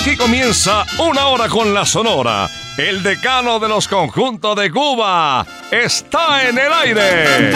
Aquí 0.00 0.16
comienza 0.16 0.86
una 0.98 1.26
hora 1.26 1.46
con 1.46 1.74
la 1.74 1.84
Sonora. 1.84 2.48
El 2.78 3.02
decano 3.02 3.58
de 3.58 3.68
los 3.68 3.86
conjuntos 3.86 4.56
de 4.56 4.70
Cuba 4.70 5.44
está 5.70 6.48
en 6.48 6.56
el 6.56 6.72
aire. 6.72 7.52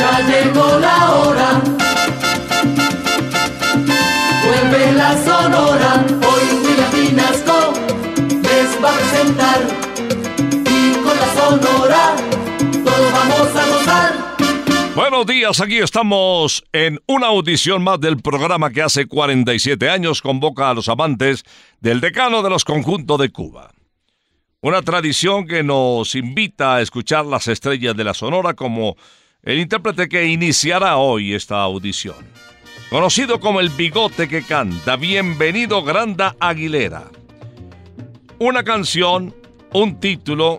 Ya 0.00 0.20
llegó 0.20 0.78
la 0.78 1.10
hora. 1.12 1.60
Vuelve 4.42 4.92
la 4.92 5.22
sonora. 5.22 6.06
Hoy 6.08 6.64
William 6.64 6.90
Pinasco 6.92 7.74
les 8.40 8.82
va 8.82 8.88
a 8.88 8.94
presentar. 8.94 9.60
Y 10.64 10.94
con 10.94 11.14
la 11.14 11.34
sonora 11.34 12.16
todos 12.86 13.12
vamos 13.12 13.54
a 13.54 13.66
gozar. 13.66 14.31
Buenos 14.94 15.24
días, 15.24 15.58
aquí 15.62 15.78
estamos 15.78 16.64
en 16.70 17.00
una 17.06 17.28
audición 17.28 17.82
más 17.82 17.98
del 17.98 18.18
programa 18.18 18.70
que 18.70 18.82
hace 18.82 19.06
47 19.06 19.88
años 19.88 20.20
convoca 20.20 20.68
a 20.68 20.74
los 20.74 20.90
amantes 20.90 21.44
del 21.80 22.02
decano 22.02 22.42
de 22.42 22.50
los 22.50 22.66
conjuntos 22.66 23.18
de 23.18 23.30
Cuba. 23.30 23.70
Una 24.60 24.82
tradición 24.82 25.46
que 25.46 25.62
nos 25.62 26.14
invita 26.14 26.74
a 26.76 26.82
escuchar 26.82 27.24
las 27.24 27.48
estrellas 27.48 27.96
de 27.96 28.04
la 28.04 28.12
Sonora 28.12 28.52
como 28.52 28.96
el 29.42 29.60
intérprete 29.60 30.10
que 30.10 30.26
iniciará 30.26 30.98
hoy 30.98 31.32
esta 31.32 31.62
audición. 31.62 32.26
Conocido 32.90 33.40
como 33.40 33.60
el 33.60 33.70
bigote 33.70 34.28
que 34.28 34.42
canta, 34.42 34.96
bienvenido 34.96 35.82
Granda 35.82 36.36
Aguilera. 36.38 37.04
Una 38.38 38.62
canción, 38.62 39.34
un 39.72 39.98
título, 39.98 40.58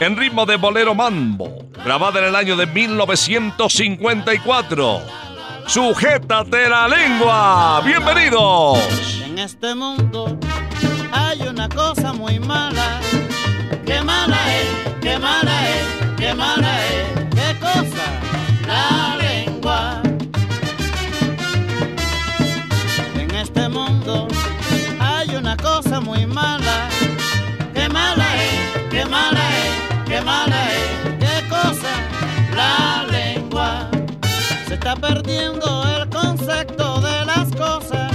en 0.00 0.16
ritmo 0.16 0.46
de 0.46 0.56
bolero 0.56 0.94
mambo, 0.94 1.66
grabada 1.84 2.20
en 2.20 2.26
el 2.26 2.36
año 2.36 2.56
de 2.56 2.66
1954. 2.66 5.00
Sujétate 5.66 6.68
la 6.68 6.86
lengua. 6.88 7.80
Bienvenidos. 7.84 8.78
En 9.24 9.38
este 9.38 9.74
mundo 9.74 10.38
hay 11.12 11.40
una 11.42 11.68
cosa 11.68 12.12
muy 12.12 12.38
mala. 12.38 13.00
Qué 13.84 14.00
mala 14.02 14.36
es, 14.56 14.68
qué 15.00 15.18
mala 15.18 15.68
es, 15.68 15.84
qué 16.16 16.32
mala 16.34 16.86
es. 16.86 17.17
Perdiendo 35.08 35.84
el 35.96 36.08
concepto 36.10 37.00
de 37.00 37.24
las 37.24 37.50
cosas 37.52 38.12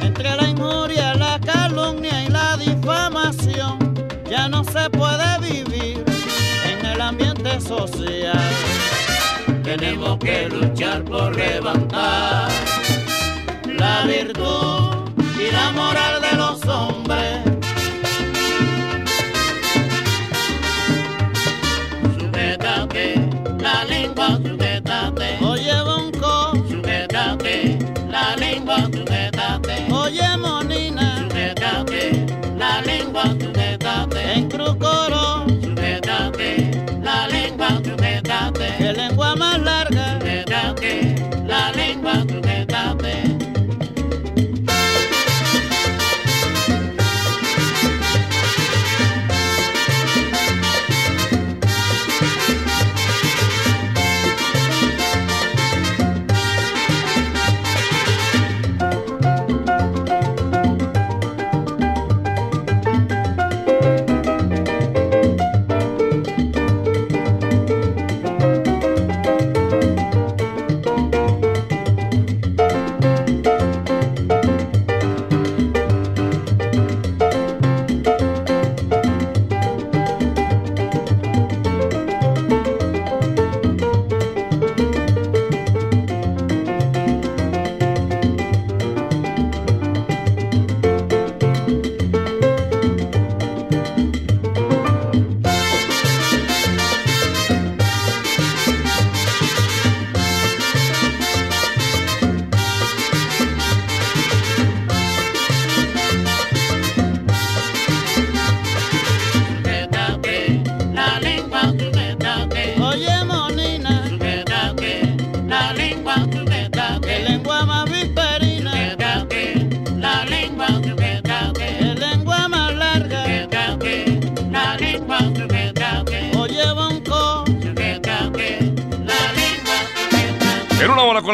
entre 0.00 0.34
la 0.36 0.48
injuria, 0.48 1.14
la 1.14 1.38
calumnia 1.40 2.24
y 2.24 2.28
la 2.28 2.56
difamación. 2.56 3.78
Ya 4.30 4.48
no 4.48 4.64
se 4.64 4.88
puede 4.90 5.28
vivir 5.40 6.04
en 6.70 6.86
el 6.86 7.00
ambiente 7.00 7.60
social. 7.60 8.50
Tenemos 9.62 10.18
que 10.18 10.48
luchar 10.48 11.04
por 11.04 11.36
levantar 11.36 12.48
la 13.66 14.04
virtud 14.06 15.10
y 15.38 15.50
la 15.50 15.70
moral 15.72 16.14
de 16.26 16.36
los 16.36 16.64
hombres. 16.66 17.40
Sujétate 22.18 23.14
la 23.60 23.84
lengua, 23.84 24.38
sujétate. 24.42 24.83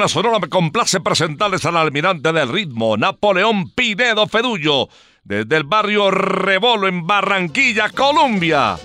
La 0.00 0.08
Sonora 0.08 0.38
me 0.38 0.48
complace 0.48 0.98
presentarles 1.00 1.66
al 1.66 1.76
almirante 1.76 2.32
del 2.32 2.48
ritmo, 2.48 2.96
Napoleón 2.96 3.70
Pinedo 3.70 4.26
Fedullo, 4.26 4.88
desde 5.24 5.56
el 5.56 5.64
barrio 5.64 6.10
Rebolo 6.10 6.88
en 6.88 7.06
Barranquilla, 7.06 7.90
Colombia. 7.90 8.78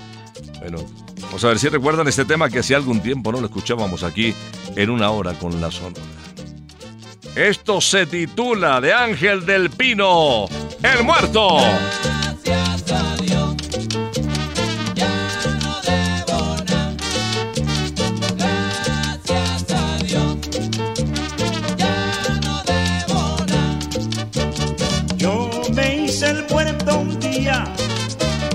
Bueno, 0.60 0.80
vamos 1.22 1.44
a 1.44 1.48
ver 1.48 1.60
si 1.60 1.70
recuerdan 1.70 2.10
este 2.10 2.26
tema 2.26 2.50
que 2.50 2.60
hace 2.60 2.76
algún 2.76 3.02
tiempo 3.02 3.32
no 3.32 3.40
lo 3.40 3.48
escuchábamos 3.48 4.04
aquí 4.04 4.36
en 4.76 4.90
una 4.90 5.10
hora 5.10 5.34
con 5.34 5.62
la 5.62 5.72
Sonora. 5.72 6.02
Esto 7.36 7.80
se 7.80 8.06
titula 8.06 8.82
de 8.82 8.94
Ángel 8.94 9.46
del 9.46 9.70
Pino, 9.70 10.48
El 10.84 11.04
Muerto. 11.06 11.60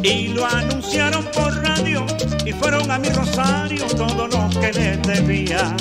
Y 0.03 0.29
lo 0.29 0.47
anunciaron 0.47 1.25
por 1.35 1.55
radio 1.63 2.07
y 2.45 2.53
fueron 2.53 2.91
a 2.91 2.99
mi 2.99 3.09
rosario 3.09 3.87
todo 3.87 4.27
lo 4.27 4.49
que 4.61 4.73
les 4.73 5.03
debía. 5.03 5.75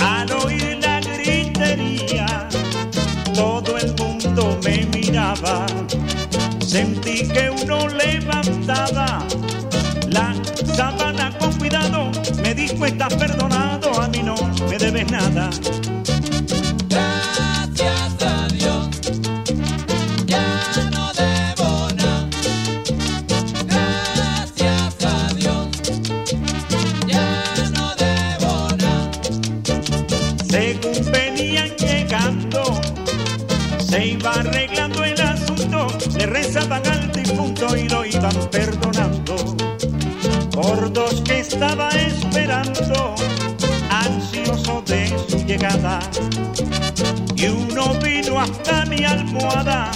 Al 0.00 0.30
oír 0.32 0.78
la 0.80 1.00
gritería, 1.00 2.48
todo 3.34 3.76
el 3.76 3.94
mundo 3.96 4.58
me 4.64 4.86
miraba. 4.86 5.66
Sentí 6.60 7.28
que 7.28 7.50
uno 7.50 7.88
levantaba 7.88 9.24
la 10.08 10.34
sábana 10.74 11.36
con 11.38 11.52
cuidado. 11.58 12.10
Me 12.42 12.54
dijo, 12.54 12.86
estás 12.86 13.14
perdonado, 13.14 14.00
a 14.00 14.08
mí 14.08 14.22
no 14.22 14.34
me 14.68 14.78
debes 14.78 15.10
nada. 15.10 15.50
Según 30.52 31.10
venían 31.10 31.70
llegando, 31.78 32.78
se 33.78 34.08
iba 34.08 34.32
arreglando 34.32 35.02
el 35.02 35.18
asunto, 35.18 35.86
le 36.14 36.26
rezaban 36.26 36.86
al 36.88 37.10
difunto 37.10 37.74
y 37.74 37.88
lo 37.88 38.04
iban 38.04 38.36
perdonando. 38.50 39.34
Por 40.50 40.92
dos 40.92 41.22
que 41.22 41.40
estaba 41.40 41.88
esperando, 41.88 43.14
ansioso 43.88 44.82
de 44.86 45.08
su 45.26 45.38
llegada, 45.46 46.00
y 47.34 47.46
uno 47.46 47.94
vino 48.04 48.38
hasta 48.38 48.84
mi 48.84 49.02
almohada 49.04 49.90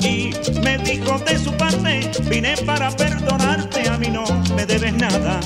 y 0.00 0.30
me 0.62 0.78
dijo 0.78 1.18
de 1.18 1.38
su 1.38 1.52
parte, 1.52 2.10
vine 2.30 2.56
para 2.64 2.90
perdonarte, 2.92 3.90
a 3.90 3.98
mí 3.98 4.08
no 4.08 4.24
me 4.56 4.64
debes 4.64 4.94
nada. 4.94 5.38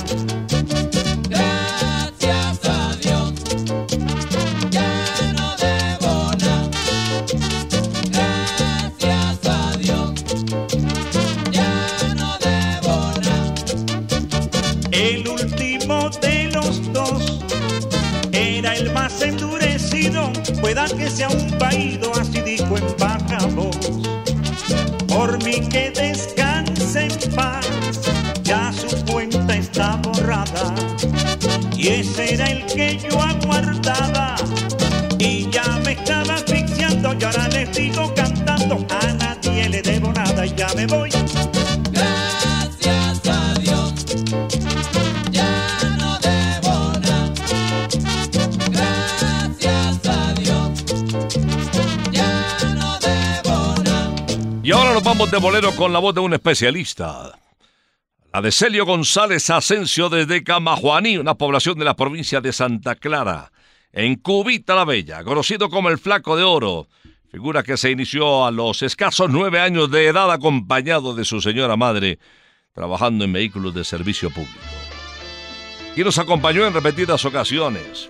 De 55.31 55.39
bolero 55.39 55.71
con 55.77 55.93
la 55.93 56.01
voz 56.01 56.15
de 56.15 56.21
un 56.21 56.35
especialista. 56.35 57.39
La 58.33 58.43
de 58.43 58.51
Celio 58.51 58.85
González 58.85 59.49
Asensio 59.51 60.09
desde 60.09 60.43
Camajuaní, 60.43 61.19
una 61.19 61.35
población 61.35 61.79
de 61.79 61.85
la 61.85 61.95
provincia 61.95 62.41
de 62.41 62.53
Santa 62.53 62.97
Clara, 62.97 63.53
en 63.93 64.17
Cubita 64.17 64.75
la 64.75 64.85
Bella, 64.85 65.23
conocido 65.23 65.69
como 65.69 65.89
el 65.89 65.99
Flaco 65.99 66.37
de 66.37 66.43
Oro, 66.43 66.89
figura 67.31 67.63
que 67.63 67.77
se 67.77 67.91
inició 67.93 68.45
a 68.45 68.51
los 68.51 68.83
escasos 68.83 69.31
nueve 69.31 69.61
años 69.61 69.91
de 69.91 70.09
edad 70.09 70.33
acompañado 70.33 71.15
de 71.15 71.25
su 71.25 71.41
señora 71.41 71.77
madre, 71.77 72.19
trabajando 72.75 73.25
en 73.25 73.33
vehículos 73.33 73.73
de 73.73 73.85
servicio 73.85 74.31
público. 74.31 74.59
y 75.97 76.03
nos 76.03 76.19
acompañó 76.19 76.67
en 76.67 76.75
repetidas 76.75 77.25
ocasiones. 77.25 78.09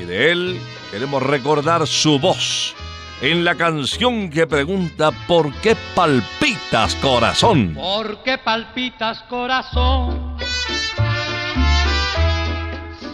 Y 0.00 0.04
de 0.04 0.30
él 0.30 0.60
queremos 0.90 1.22
recordar 1.22 1.86
su 1.86 2.18
voz 2.18 2.74
en 3.20 3.44
la 3.44 3.54
canción 3.54 4.30
que 4.30 4.46
pregunta 4.46 5.10
¿Por 5.26 5.52
qué 5.60 5.76
palpitas 5.94 6.94
corazón? 6.96 7.74
¿Por 7.74 8.22
qué 8.22 8.38
palpitas 8.38 9.22
corazón? 9.22 10.36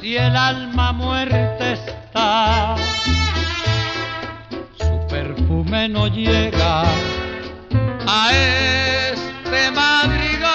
Si 0.00 0.16
el 0.16 0.36
alma 0.36 0.92
muerta 0.92 1.72
está, 1.72 2.74
su 4.76 5.06
perfume 5.08 5.88
no 5.88 6.08
llega 6.08 6.82
a 8.06 8.30
este 8.30 9.70
madrigal. 9.70 10.52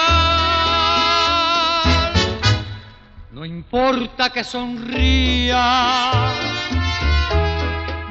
No 3.32 3.44
importa 3.44 4.30
que 4.30 4.44
sonría 4.44 6.12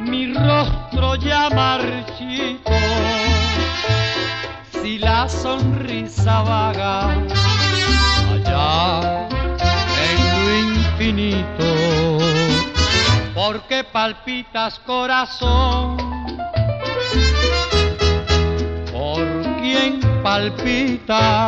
mi 0.01 0.33
rostro 0.33 0.78
ya 1.19 1.49
marchito, 1.49 2.71
si 4.81 4.97
la 4.99 5.27
sonrisa 5.27 6.41
vaga 6.41 7.09
allá 8.33 9.27
en 10.09 10.19
lo 10.35 10.57
infinito, 10.57 11.69
porque 13.33 13.83
palpitas 13.83 14.79
corazón, 14.79 15.97
por 18.91 19.25
quien 19.61 19.99
palpita, 20.23 21.47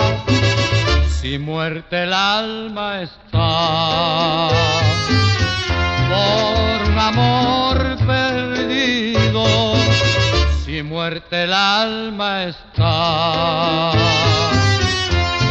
si 1.09 1.37
muerte 1.37 2.03
el 2.03 2.13
alma 2.13 3.01
está, 3.01 4.49
un 6.91 6.99
amor 6.99 7.97
perdido, 8.05 9.45
si 10.63 10.83
muerte 10.83 11.43
el 11.43 11.53
alma 11.53 12.43
está, 12.45 13.91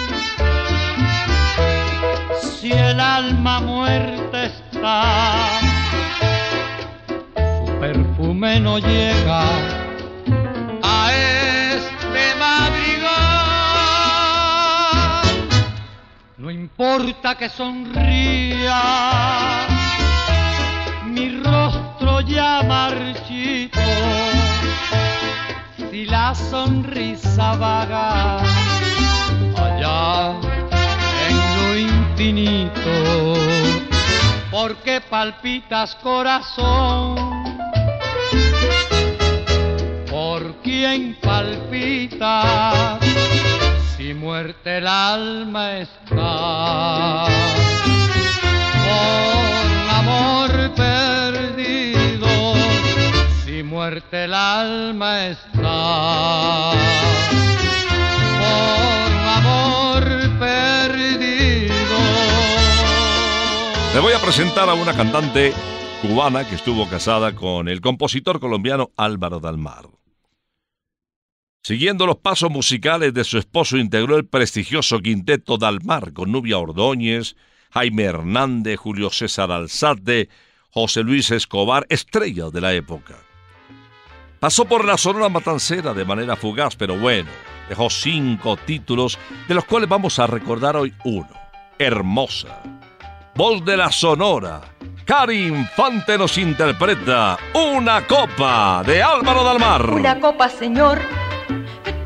Si 2.62 2.70
el 2.70 3.00
alma 3.00 3.58
muerta 3.58 4.44
está, 4.44 5.48
su 7.34 7.72
perfume 7.80 8.60
no 8.60 8.78
llega 8.78 9.42
a 10.80 11.12
este 11.12 12.36
madrigal. 12.38 13.10
No 16.36 16.52
importa 16.52 17.34
que 17.34 17.48
sonría, 17.48 18.80
mi 21.06 21.42
rostro 21.42 22.20
ya 22.20 22.62
marchito 22.62 23.80
si 25.90 26.06
la 26.06 26.32
sonrisa 26.32 27.56
vaga 27.56 28.38
allá 29.56 30.61
porque 34.50 35.00
palpitas 35.00 35.96
corazón, 35.96 37.16
por 40.08 40.54
quien 40.62 41.16
palpita, 41.20 43.00
si 43.96 44.14
muerte 44.14 44.78
el 44.78 44.86
alma 44.86 45.78
está, 45.78 47.26
por 48.86 49.90
amor 49.90 50.74
perdido 50.76 52.54
si 53.44 53.64
muerte 53.64 54.24
el 54.24 54.34
alma 54.34 55.26
está 55.26 56.70
por 58.38 59.12
amor 59.38 60.04
perdido. 60.38 61.11
Le 63.94 64.00
voy 64.00 64.14
a 64.14 64.18
presentar 64.18 64.70
a 64.70 64.74
una 64.74 64.96
cantante 64.96 65.52
cubana 66.00 66.48
que 66.48 66.54
estuvo 66.54 66.88
casada 66.88 67.34
con 67.34 67.68
el 67.68 67.82
compositor 67.82 68.40
colombiano 68.40 68.90
Álvaro 68.96 69.38
Dalmar. 69.38 69.86
Siguiendo 71.62 72.06
los 72.06 72.16
pasos 72.16 72.50
musicales 72.50 73.12
de 73.12 73.22
su 73.22 73.36
esposo, 73.36 73.76
integró 73.76 74.16
el 74.16 74.24
prestigioso 74.24 75.00
quinteto 75.00 75.58
Dalmar 75.58 76.14
con 76.14 76.32
Nubia 76.32 76.56
Ordóñez, 76.56 77.36
Jaime 77.70 78.04
Hernández, 78.04 78.78
Julio 78.78 79.10
César 79.10 79.52
Alzate, 79.52 80.30
José 80.70 81.02
Luis 81.02 81.30
Escobar, 81.30 81.86
estrellas 81.90 82.50
de 82.50 82.62
la 82.62 82.72
época. 82.72 83.18
Pasó 84.40 84.64
por 84.64 84.86
la 84.86 84.96
Sonora 84.96 85.28
Matancera 85.28 85.92
de 85.92 86.06
manera 86.06 86.36
fugaz, 86.36 86.76
pero 86.76 86.98
bueno, 86.98 87.28
dejó 87.68 87.90
cinco 87.90 88.56
títulos, 88.56 89.18
de 89.48 89.54
los 89.54 89.66
cuales 89.66 89.90
vamos 89.90 90.18
a 90.18 90.26
recordar 90.26 90.78
hoy 90.78 90.94
uno. 91.04 91.28
Hermosa. 91.78 92.81
Voz 93.34 93.64
de 93.64 93.76
la 93.76 93.90
Sonora. 93.90 94.60
Cari 95.06 95.46
Infante 95.46 96.18
nos 96.18 96.36
interpreta 96.36 97.38
Una 97.54 98.06
copa 98.06 98.82
de 98.84 99.02
Álvaro 99.02 99.42
Dalmar. 99.42 99.90
Una 99.90 100.20
copa, 100.20 100.48
señor, 100.48 100.98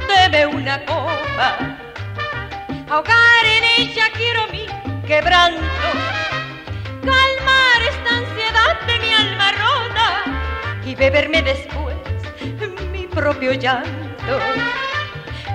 debe 0.08 0.46
una 0.46 0.84
copa. 0.84 1.78
Ahogar 2.88 3.44
en 3.44 3.64
ella 3.78 4.04
quiero 4.14 4.46
mi 4.52 4.66
quebranto. 5.06 5.62
Calmar 7.02 7.82
esta 7.90 8.16
ansiedad 8.18 8.80
de 8.86 8.98
mi 9.00 9.12
alma 9.12 9.52
rota 9.52 10.86
y 10.86 10.94
beberme 10.94 11.42
después 11.42 11.96
mi 12.92 13.06
propio 13.08 13.52
llanto. 13.52 14.38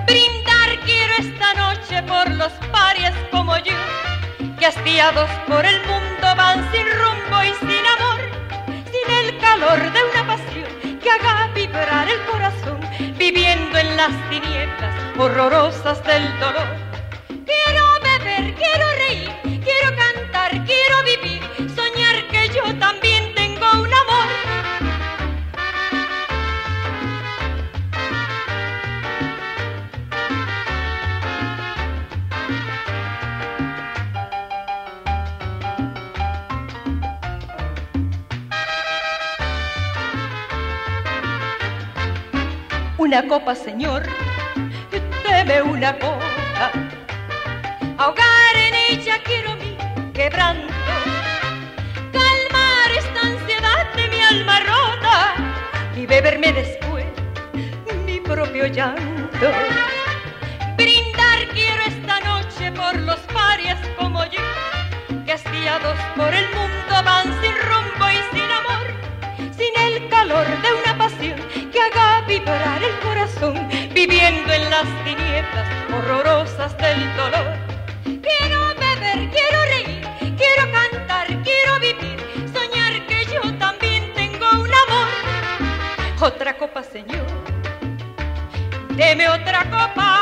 Brindar 0.06 0.78
quiero 0.84 1.14
esta 1.18 1.54
noche 1.54 2.02
por 2.02 2.30
los 2.32 2.52
parias 2.70 3.14
como 3.30 3.56
yo, 3.58 3.74
que 4.62 4.68
hastiados 4.68 5.28
por 5.48 5.66
el 5.66 5.76
mundo 5.86 6.36
van 6.36 6.70
sin 6.70 6.86
rumbo 6.86 7.42
y 7.42 7.52
sin 7.66 7.84
amor, 7.98 8.20
sin 8.92 9.12
el 9.12 9.36
calor 9.38 9.92
de 9.92 10.04
una 10.04 10.24
pasión 10.24 11.00
que 11.00 11.10
haga 11.10 11.48
vibrar 11.52 12.08
el 12.08 12.24
corazón, 12.26 12.78
viviendo 13.18 13.76
en 13.76 13.96
las 13.96 14.12
tinieblas 14.30 14.94
horrorosas 15.18 16.00
del 16.04 16.22
dolor. 16.38 16.76
Quiero 17.26 17.84
beber, 18.04 18.54
quiero 18.54 18.86
reír, 18.98 19.32
quiero 19.42 19.96
cantar, 19.96 20.52
quiero 20.64 21.02
vivir, 21.10 21.42
Una 43.12 43.28
copa, 43.28 43.54
señor, 43.54 44.04
debe 45.28 45.60
una 45.60 45.92
copa. 45.98 46.72
Ahogar 47.98 48.56
en 48.56 48.74
ella 48.88 49.18
quiero 49.22 49.54
mi 49.56 49.76
quebranto. 50.14 50.72
Calmar 52.10 52.90
esta 52.96 53.20
ansiedad 53.20 53.92
de 53.96 54.08
mi 54.08 54.22
alma 54.22 54.60
rota 54.60 55.34
y 55.94 56.06
beberme 56.06 56.54
después 56.54 57.04
mi 58.06 58.18
propio 58.18 58.66
llanto. 58.68 59.50
Brindar 60.78 61.48
quiero 61.52 61.82
esta 61.82 62.18
noche 62.20 62.72
por 62.72 62.98
los 62.98 63.20
parias 63.30 63.78
como 63.98 64.24
yo, 64.24 64.40
que 65.26 65.34
hastiados 65.34 65.98
por 66.16 66.32
el 66.32 66.46
mundo 66.54 67.02
van 67.04 67.41
viviendo 74.22 74.52
en 74.52 74.70
las 74.70 75.04
tinieblas 75.04 75.68
horrorosas 75.92 76.76
del 76.78 77.16
dolor. 77.16 77.56
Quiero 78.04 78.60
beber, 78.78 79.30
quiero 79.30 79.58
reír, 79.70 80.02
quiero 80.36 80.70
cantar, 80.70 81.26
quiero 81.42 81.80
vivir, 81.80 82.18
soñar 82.52 83.06
que 83.06 83.24
yo 83.32 83.58
también 83.58 84.12
tengo 84.14 84.46
un 84.52 84.70
amor. 84.70 85.08
Otra 86.20 86.56
copa, 86.56 86.82
señor, 86.84 87.26
deme 88.96 89.28
otra 89.28 89.64
copa. 89.64 90.18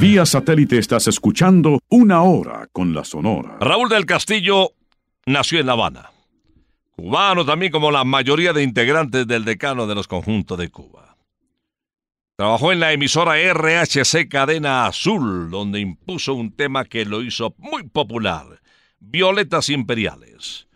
Vía 0.00 0.26
satélite 0.26 0.78
estás 0.78 1.08
escuchando 1.08 1.80
Una 1.88 2.22
Hora 2.22 2.68
con 2.72 2.94
la 2.94 3.04
Sonora. 3.04 3.56
Raúl 3.60 3.88
del 3.88 4.06
Castillo 4.06 4.70
nació 5.26 5.60
en 5.60 5.66
La 5.66 5.72
Habana. 5.72 6.17
Cubano 6.98 7.44
también 7.44 7.70
como 7.70 7.92
la 7.92 8.02
mayoría 8.02 8.52
de 8.52 8.64
integrantes 8.64 9.24
del 9.24 9.44
decano 9.44 9.86
de 9.86 9.94
los 9.94 10.08
conjuntos 10.08 10.58
de 10.58 10.68
Cuba. 10.68 11.16
Trabajó 12.36 12.72
en 12.72 12.80
la 12.80 12.92
emisora 12.92 13.36
RHC 13.36 14.28
Cadena 14.28 14.84
Azul, 14.84 15.48
donde 15.48 15.78
impuso 15.78 16.34
un 16.34 16.50
tema 16.50 16.84
que 16.84 17.04
lo 17.04 17.22
hizo 17.22 17.54
muy 17.58 17.84
popular, 17.84 18.60
Violetas 18.98 19.68
Imperiales. 19.68 20.66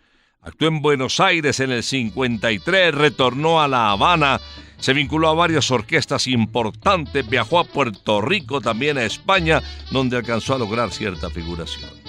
Actuó 0.40 0.68
en 0.68 0.80
Buenos 0.80 1.18
Aires 1.18 1.58
en 1.58 1.72
el 1.72 1.82
53, 1.82 2.94
retornó 2.94 3.60
a 3.60 3.66
La 3.66 3.90
Habana, 3.90 4.40
se 4.78 4.92
vinculó 4.92 5.28
a 5.28 5.34
varias 5.34 5.72
orquestas 5.72 6.28
importantes, 6.28 7.28
viajó 7.28 7.58
a 7.58 7.64
Puerto 7.64 8.20
Rico, 8.20 8.60
también 8.60 8.96
a 8.96 9.04
España, 9.04 9.60
donde 9.90 10.18
alcanzó 10.18 10.54
a 10.54 10.58
lograr 10.58 10.92
cierta 10.92 11.30
figuración. 11.30 12.01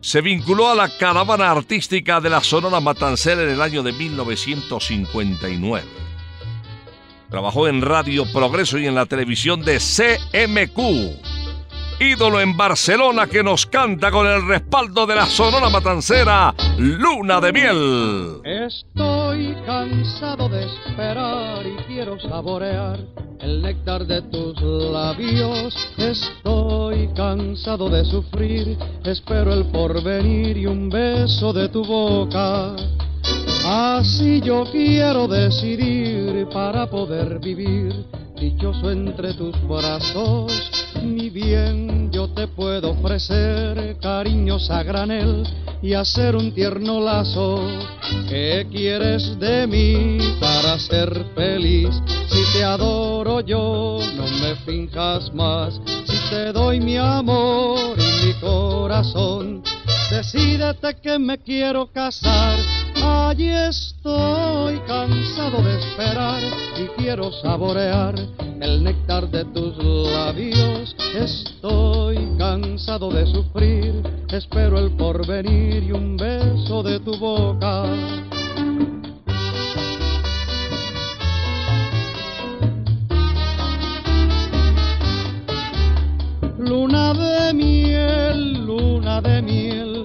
Se 0.00 0.20
vinculó 0.20 0.70
a 0.70 0.74
la 0.74 0.88
caravana 0.96 1.50
artística 1.50 2.20
de 2.20 2.30
la 2.30 2.42
Sonora 2.42 2.80
Matancera 2.80 3.42
en 3.42 3.50
el 3.50 3.60
año 3.60 3.82
de 3.82 3.92
1959. 3.92 5.86
Trabajó 7.30 7.68
en 7.68 7.82
Radio 7.82 8.24
Progreso 8.32 8.78
y 8.78 8.86
en 8.86 8.94
la 8.94 9.06
televisión 9.06 9.62
de 9.62 9.78
CMQ. 9.78 11.37
Ídolo 12.00 12.40
en 12.40 12.56
Barcelona 12.56 13.26
que 13.26 13.42
nos 13.42 13.66
canta 13.66 14.12
con 14.12 14.24
el 14.24 14.46
respaldo 14.46 15.04
de 15.04 15.16
la 15.16 15.26
Sonora 15.26 15.68
Matancera, 15.68 16.54
Luna 16.78 17.40
de 17.40 17.52
Miel. 17.52 18.40
Estoy 18.44 19.56
cansado 19.66 20.48
de 20.48 20.64
esperar 20.64 21.66
y 21.66 21.74
quiero 21.88 22.20
saborear 22.20 23.00
el 23.40 23.62
néctar 23.62 24.06
de 24.06 24.22
tus 24.22 24.60
labios. 24.62 25.74
Estoy 25.96 27.08
cansado 27.16 27.88
de 27.90 28.04
sufrir, 28.04 28.78
espero 29.04 29.52
el 29.52 29.66
porvenir 29.72 30.56
y 30.56 30.66
un 30.66 30.88
beso 30.88 31.52
de 31.52 31.68
tu 31.68 31.84
boca. 31.84 32.76
Así 33.70 34.40
yo 34.40 34.64
quiero 34.72 35.28
decidir 35.28 36.48
para 36.48 36.88
poder 36.88 37.38
vivir 37.38 37.92
dichoso 38.40 38.90
entre 38.90 39.34
tus 39.34 39.54
brazos. 39.68 40.50
Mi 41.02 41.28
bien, 41.28 42.10
yo 42.10 42.28
te 42.30 42.46
puedo 42.48 42.92
ofrecer 42.92 43.98
cariños 44.00 44.70
a 44.70 44.82
granel 44.82 45.46
y 45.82 45.92
hacer 45.92 46.34
un 46.34 46.54
tierno 46.54 46.98
lazo. 46.98 47.60
¿Qué 48.26 48.66
quieres 48.70 49.38
de 49.38 49.66
mí 49.66 50.16
para 50.40 50.78
ser 50.78 51.26
feliz? 51.34 51.90
Si 52.30 52.58
te 52.58 52.64
adoro 52.64 53.40
yo, 53.42 53.98
no 54.16 54.24
me 54.40 54.56
finjas 54.64 55.30
más. 55.34 55.78
Si 56.06 56.16
te 56.30 56.54
doy 56.54 56.80
mi 56.80 56.96
amor 56.96 57.98
y 57.98 58.28
mi 58.28 58.32
corazón, 58.40 59.62
decídete 60.10 60.96
que 61.02 61.18
me 61.18 61.36
quiero 61.36 61.86
casar. 61.92 62.77
Allí 63.08 63.48
estoy 63.48 64.78
cansado 64.86 65.62
de 65.62 65.78
esperar 65.78 66.42
y 66.76 66.86
quiero 67.00 67.32
saborear 67.32 68.14
el 68.60 68.84
néctar 68.84 69.30
de 69.30 69.44
tus 69.46 69.76
labios. 69.78 70.94
Estoy 71.14 72.28
cansado 72.36 73.10
de 73.10 73.26
sufrir, 73.26 74.02
espero 74.30 74.78
el 74.78 74.90
porvenir 74.96 75.84
y 75.84 75.92
un 75.92 76.16
beso 76.18 76.82
de 76.82 77.00
tu 77.00 77.16
boca. 77.16 77.84
Luna 86.58 87.14
de 87.14 87.54
miel, 87.54 88.66
luna 88.66 89.22
de 89.22 89.40
miel, 89.40 89.97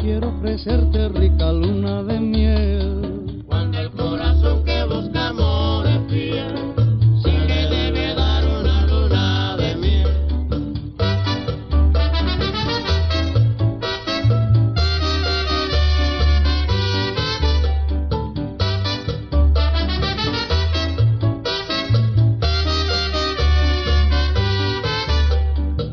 quiero 0.00 0.28
ofrecerte 0.28 1.08
rica 1.10 1.52
luna 1.52 2.02
de 2.02 2.20
miel. 2.20 3.44
Cuando 3.46 3.78
el 3.78 3.90
corazón 3.90 4.64
que 4.64 4.84
busca 4.84 5.28
amor 5.28 5.86
es 5.86 6.00
fiel, 6.10 6.54
sí 7.22 7.30
que 7.46 7.66
debe 7.68 8.14
dar 8.14 8.44
una 8.46 8.86
luna 8.86 9.56
de 9.58 9.76
miel. 9.76 10.08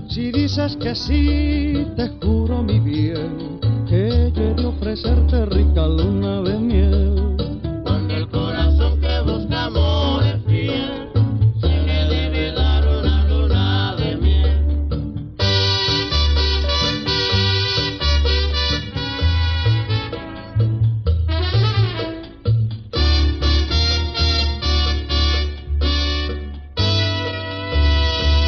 Si 0.10 0.32
dices 0.32 0.78
que 0.78 0.96
sí, 0.96 1.86
te 1.98 2.08
juro 2.22 2.64
mi 2.64 2.80
bien, 2.80 3.47
que 3.90 4.32
de 4.32 4.66
ofrecerte 4.66 5.46
rica 5.46 5.88
luna 5.88 6.42
de 6.42 6.60
miel. 6.60 7.38
Cuando 7.84 8.16
el 8.16 8.28
corazón 8.28 9.00
que 9.00 9.22
busca 9.22 9.66
amor 9.66 10.24
es 10.26 10.44
fiel, 10.46 11.10
sí 11.62 11.70
que 11.86 12.06
debe 12.10 12.52
dar 12.52 12.86
una 12.86 13.24
luna 13.30 13.96
de 13.96 14.18
miel. 14.18 14.58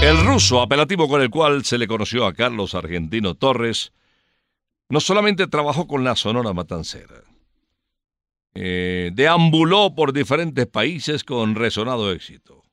El 0.02 0.26
ruso, 0.26 0.62
apelativo 0.62 1.08
con 1.08 1.22
el 1.22 1.30
cual 1.30 1.64
se 1.64 1.78
le 1.78 1.88
conoció 1.88 2.26
a 2.26 2.34
Carlos 2.34 2.76
Argentino 2.76 3.36
Torres, 3.36 3.94
no 4.90 5.00
solamente 5.00 5.48
trabajó 5.48 5.88
con 5.88 6.04
la 6.04 6.16
Sonora 6.16 6.54
Matancera, 6.54 7.24
eh, 8.56 9.12
deambuló 9.14 9.94
por 9.96 10.12
diferentes 10.12 10.66
países 10.68 11.24
con 11.24 11.56
resonado 11.56 12.12
éxito. 12.12 12.64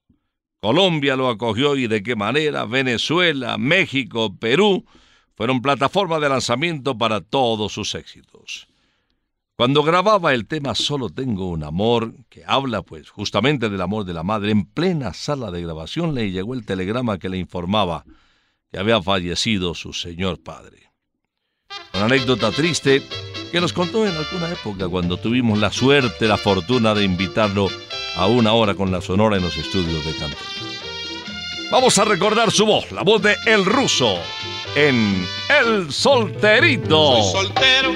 Colombia 0.60 1.16
lo 1.16 1.28
acogió 1.28 1.76
y 1.76 1.86
de 1.86 2.02
qué 2.02 2.16
manera, 2.16 2.64
Venezuela, 2.64 3.58
México, 3.58 4.34
Perú 4.36 4.84
fueron 5.34 5.60
plataforma 5.60 6.18
de 6.18 6.30
lanzamiento 6.30 6.96
para 6.96 7.20
todos 7.20 7.72
sus 7.72 7.94
éxitos. 7.94 8.66
Cuando 9.56 9.82
grababa 9.82 10.34
el 10.34 10.46
tema 10.46 10.74
Solo 10.74 11.10
tengo 11.10 11.48
un 11.48 11.62
amor, 11.62 12.14
que 12.28 12.42
habla 12.46 12.82
pues 12.82 13.10
justamente 13.10 13.68
del 13.68 13.80
amor 13.80 14.04
de 14.04 14.14
la 14.14 14.22
madre, 14.22 14.50
en 14.50 14.64
plena 14.64 15.12
sala 15.12 15.50
de 15.50 15.62
grabación 15.62 16.14
le 16.14 16.30
llegó 16.30 16.54
el 16.54 16.64
telegrama 16.64 17.18
que 17.18 17.28
le 17.28 17.38
informaba 17.38 18.04
que 18.70 18.78
había 18.78 19.00
fallecido 19.02 19.74
su 19.74 19.92
señor 19.92 20.42
padre. 20.42 20.85
Una 21.94 22.04
anécdota 22.04 22.50
triste 22.50 23.02
que 23.50 23.60
nos 23.60 23.72
contó 23.72 24.06
en 24.06 24.14
alguna 24.14 24.50
época 24.50 24.88
cuando 24.88 25.16
tuvimos 25.16 25.58
la 25.58 25.72
suerte, 25.72 26.26
la 26.26 26.36
fortuna 26.36 26.94
de 26.94 27.04
invitarlo 27.04 27.68
a 28.16 28.26
una 28.26 28.52
hora 28.52 28.74
con 28.74 28.92
la 28.92 29.00
sonora 29.00 29.36
en 29.36 29.42
los 29.42 29.56
estudios 29.56 30.04
de 30.04 30.12
Cantel. 30.12 30.38
Vamos 31.70 31.98
a 31.98 32.04
recordar 32.04 32.50
su 32.50 32.66
voz, 32.66 32.92
la 32.92 33.02
voz 33.02 33.22
de 33.22 33.34
El 33.46 33.64
Ruso, 33.64 34.18
en 34.74 35.26
El 35.48 35.92
Solterito. 35.92 37.22
Soy 37.22 37.46
soltero, 37.46 37.94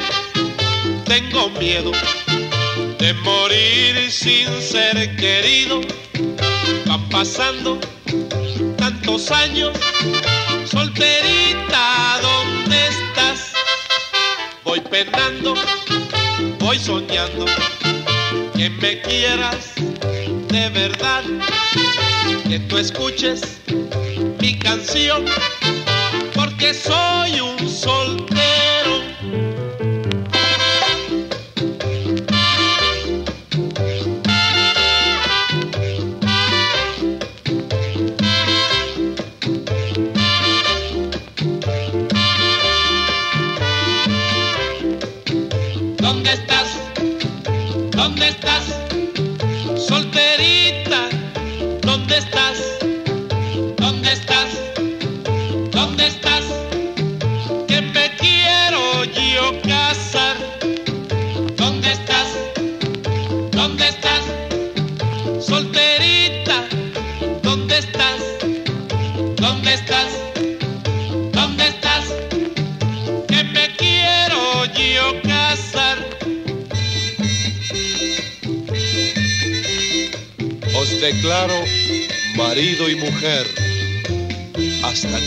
tengo 1.04 1.50
miedo 1.50 1.92
de 2.98 3.12
morir 3.14 4.11
sin 4.11 4.48
ser 4.62 5.14
querido. 5.16 5.83
Van 6.87 7.09
pasando 7.11 7.78
tantos 8.76 9.30
años, 9.30 9.78
solterita, 10.64 12.20
penando, 14.90 15.55
voy 16.59 16.79
soñando 16.79 17.44
que 18.57 18.68
me 18.70 19.00
quieras 19.03 19.74
de 20.48 20.68
verdad, 20.70 21.22
que 22.48 22.59
tú 22.59 22.76
escuches 22.76 23.40
mi 24.40 24.59
canción, 24.59 25.24
porque 26.35 26.74
soy 26.74 27.40
un 27.40 27.68
soltero. 27.68 28.29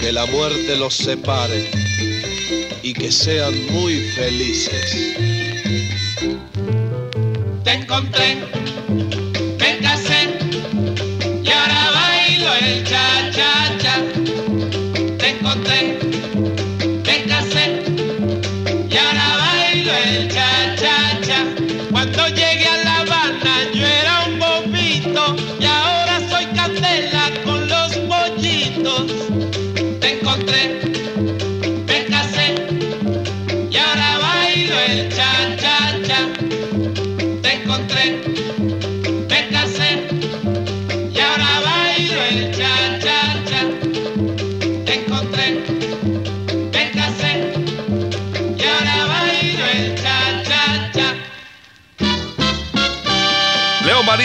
Que 0.03 0.11
la 0.11 0.25
muerte 0.25 0.75
los 0.75 0.95
separe 0.95 1.63
y 2.81 2.91
que 2.91 3.09
sean 3.09 3.53
muy 3.71 4.01
felices. 4.17 5.15
Te 7.63 7.71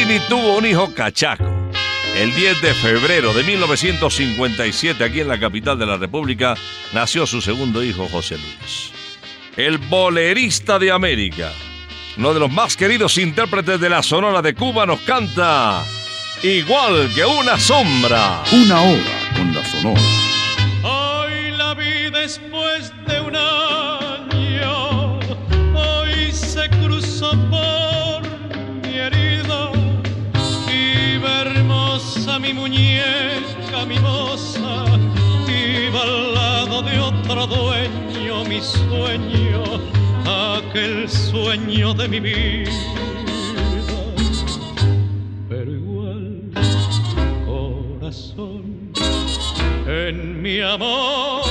Marini 0.09 0.27
tuvo 0.27 0.57
un 0.57 0.65
hijo 0.65 0.95
cachaco. 0.95 1.45
El 2.17 2.35
10 2.35 2.63
de 2.63 2.73
febrero 2.73 3.35
de 3.35 3.45
1957, 3.45 5.05
aquí 5.05 5.21
en 5.21 5.29
la 5.29 5.39
capital 5.39 5.79
de 5.79 5.85
la 5.85 5.99
República, 5.99 6.55
nació 6.95 7.27
su 7.27 7.43
segundo 7.43 7.85
hijo, 7.85 8.09
José 8.09 8.39
Luis. 8.39 8.91
El 9.55 9.77
bolerista 9.77 10.79
de 10.79 10.91
América, 10.91 11.53
uno 12.17 12.33
de 12.33 12.41
los 12.41 12.51
más 12.51 12.75
queridos 12.75 13.19
intérpretes 13.19 13.79
de 13.81 13.91
la 13.91 14.03
Sonora 14.03 14.41
de 14.41 14.55
Cuba, 14.55 14.87
nos 14.87 15.01
canta 15.01 15.85
Igual 16.43 17.11
que 17.15 17.27
una 17.27 17.59
sombra. 17.59 18.43
Una 18.53 18.81
hora 18.81 19.33
con 19.37 19.55
la 19.55 19.65
Sonora. 19.65 20.01
Hoy 20.85 21.51
la 21.51 21.75
vi 21.75 22.11
después 22.11 22.93
de 23.07 23.21
un 23.21 23.37
mi 32.41 32.53
muñeca 32.53 33.85
mimosa, 33.87 34.85
iba 35.49 36.03
al 36.03 36.35
lado 36.35 36.83
de 36.83 36.99
otro 37.01 37.47
dueño 37.47 38.45
mi 38.45 38.61
sueño, 38.61 39.63
aquel 40.25 41.09
sueño 41.09 41.95
de 41.95 42.09
mi 42.09 42.21
vida. 42.21 42.71
Pero 45.49 45.73
igual, 45.73 46.51
corazón, 47.47 48.93
en 49.87 50.41
mi 50.41 50.61
amor 50.61 51.43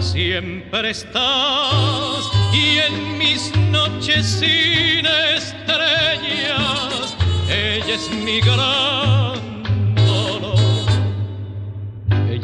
siempre 0.00 0.90
estás 0.90 2.30
y 2.52 2.78
en 2.78 3.18
mis 3.18 3.54
noches 3.70 4.26
sin 4.26 5.06
estrellas 5.36 7.16
ella 7.48 7.94
es 7.94 8.10
mi 8.10 8.40
gran 8.40 9.47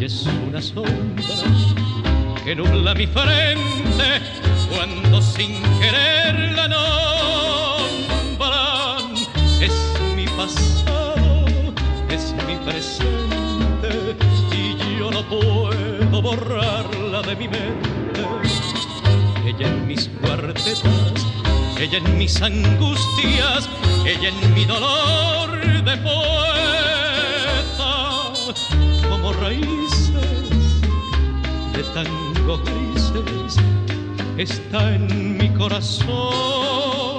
es 0.04 0.26
una 0.46 0.60
sombra 0.60 1.24
que 2.44 2.54
nubla 2.54 2.94
mi 2.94 3.06
frente 3.06 4.20
cuando 4.68 5.22
sin 5.22 5.62
querer 5.80 6.52
la 6.52 6.68
nombran. 6.68 7.54
Es 9.62 9.72
mi 10.14 10.26
pasado, 10.26 11.46
es 12.10 12.34
mi 12.46 12.56
presente 12.56 14.14
y 14.52 14.76
yo 14.98 15.10
no 15.10 15.22
puedo 15.26 16.20
borrarla 16.20 17.22
de 17.22 17.36
mi 17.36 17.48
mente. 17.48 18.20
Ella 19.46 19.68
en 19.68 19.86
mis 19.86 20.10
cuartetas, 20.20 20.82
ella 21.80 21.96
en 21.96 22.18
mis 22.18 22.42
angustias, 22.42 23.70
ella 24.04 24.28
en 24.28 24.54
mi 24.54 24.66
dolor 24.66 25.82
de 25.82 25.96
poeta, 25.96 26.33
raíces 29.40 30.82
de 31.72 31.82
tango 31.94 32.58
grises, 32.58 33.56
está 34.36 34.94
en 34.94 35.38
mi 35.38 35.48
corazón. 35.50 37.13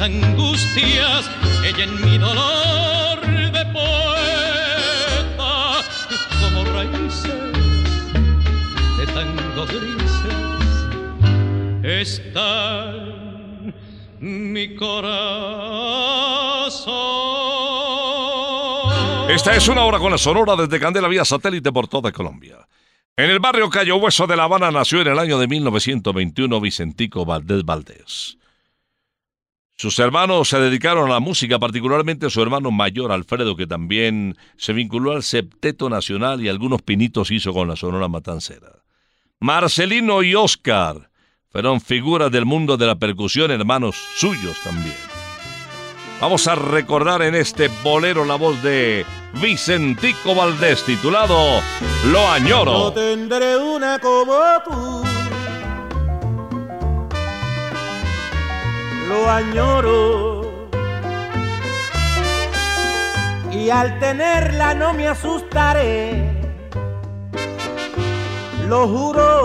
Angustias, 0.00 1.30
ella 1.64 1.84
en 1.84 1.94
mi 2.04 2.18
dolor 2.18 3.20
de 3.52 3.64
poeta, 3.72 3.92
como 6.40 6.64
raíces 6.64 7.52
de 8.98 9.06
tango 9.06 9.66
grises, 9.66 10.34
está 11.82 12.92
mi 14.20 14.74
corazón. 14.74 15.06
Esta 19.28 19.56
es 19.56 19.68
una 19.68 19.84
hora 19.84 19.98
con 19.98 20.10
la 20.12 20.18
Sonora 20.18 20.56
desde 20.56 20.78
Candela 20.78 21.08
vía 21.08 21.24
satélite 21.24 21.72
por 21.72 21.88
toda 21.88 22.12
Colombia. 22.12 22.66
En 23.16 23.30
el 23.30 23.40
barrio 23.40 23.70
Cayo 23.70 23.96
Hueso 23.96 24.26
de 24.26 24.36
La 24.36 24.44
Habana 24.44 24.70
nació 24.70 25.00
en 25.00 25.08
el 25.08 25.18
año 25.18 25.38
de 25.38 25.48
1921 25.48 26.60
Vicentico 26.60 27.24
Valdés 27.24 27.64
Valdés. 27.64 28.38
Sus 29.78 29.98
hermanos 29.98 30.48
se 30.48 30.58
dedicaron 30.58 31.10
a 31.10 31.14
la 31.14 31.20
música, 31.20 31.58
particularmente 31.58 32.30
su 32.30 32.40
hermano 32.40 32.70
mayor 32.70 33.12
Alfredo, 33.12 33.56
que 33.56 33.66
también 33.66 34.34
se 34.56 34.72
vinculó 34.72 35.12
al 35.12 35.22
Septeto 35.22 35.90
Nacional 35.90 36.42
y 36.42 36.48
algunos 36.48 36.80
pinitos 36.80 37.30
hizo 37.30 37.52
con 37.52 37.68
la 37.68 37.76
Sonora 37.76 38.08
Matancera. 38.08 38.72
Marcelino 39.38 40.22
y 40.22 40.34
Oscar 40.34 41.10
fueron 41.50 41.82
figuras 41.82 42.32
del 42.32 42.46
mundo 42.46 42.78
de 42.78 42.86
la 42.86 42.94
percusión, 42.96 43.50
hermanos 43.50 43.96
suyos 44.16 44.56
también. 44.64 44.96
Vamos 46.22 46.48
a 46.48 46.54
recordar 46.54 47.20
en 47.20 47.34
este 47.34 47.68
bolero 47.84 48.24
la 48.24 48.36
voz 48.36 48.62
de 48.62 49.04
Vicentico 49.42 50.34
Valdés, 50.34 50.82
titulado 50.84 51.36
Lo 52.06 52.12
No 52.20 52.32
añoro. 52.32 52.92
tendré 52.92 53.58
una 53.58 53.98
como 53.98 54.32
tú. 54.64 55.15
Lo 59.08 59.30
añoro. 59.30 60.68
Y 63.50 63.70
al 63.70 63.98
tenerla 63.98 64.74
no 64.74 64.92
me 64.92 65.08
asustaré. 65.08 66.36
Lo 68.68 68.86
juro. 68.88 69.36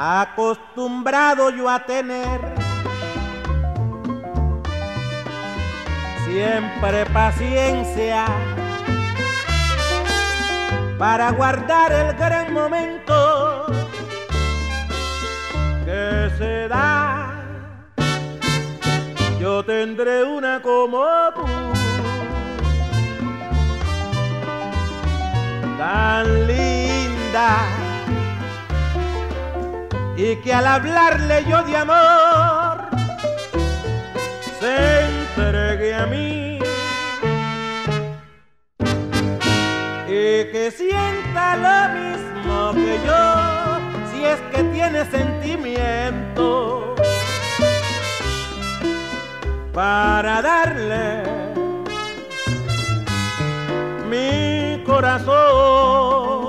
acostumbrado 0.00 1.50
yo 1.50 1.68
a 1.68 1.84
tener 1.84 2.40
siempre 6.24 7.04
paciencia 7.06 8.26
para 10.98 11.30
guardar 11.32 11.90
el 11.92 12.14
gran 12.16 12.52
momento 12.52 13.66
que 15.84 16.30
se 16.38 16.68
da. 16.68 17.17
Yo 19.40 19.64
tendré 19.64 20.24
una 20.24 20.60
como 20.60 21.04
tú, 21.32 21.46
tan 25.78 26.46
linda, 26.48 27.60
y 30.16 30.34
que 30.42 30.52
al 30.52 30.66
hablarle 30.66 31.44
yo 31.48 31.62
de 31.62 31.76
amor, 31.76 32.88
se 34.58 35.04
entregue 35.04 35.94
a 35.94 36.06
mí. 36.06 36.58
Y 40.08 40.50
que 40.50 40.72
sienta 40.76 41.56
lo 41.56 41.88
mismo 41.94 42.72
que 42.74 42.98
yo, 43.06 43.22
si 44.10 44.24
es 44.24 44.40
que 44.50 44.64
tiene 44.64 45.04
sentimiento 45.04 46.97
para 49.78 50.42
darle 50.42 51.22
mi 54.10 54.82
corazón. 54.84 56.47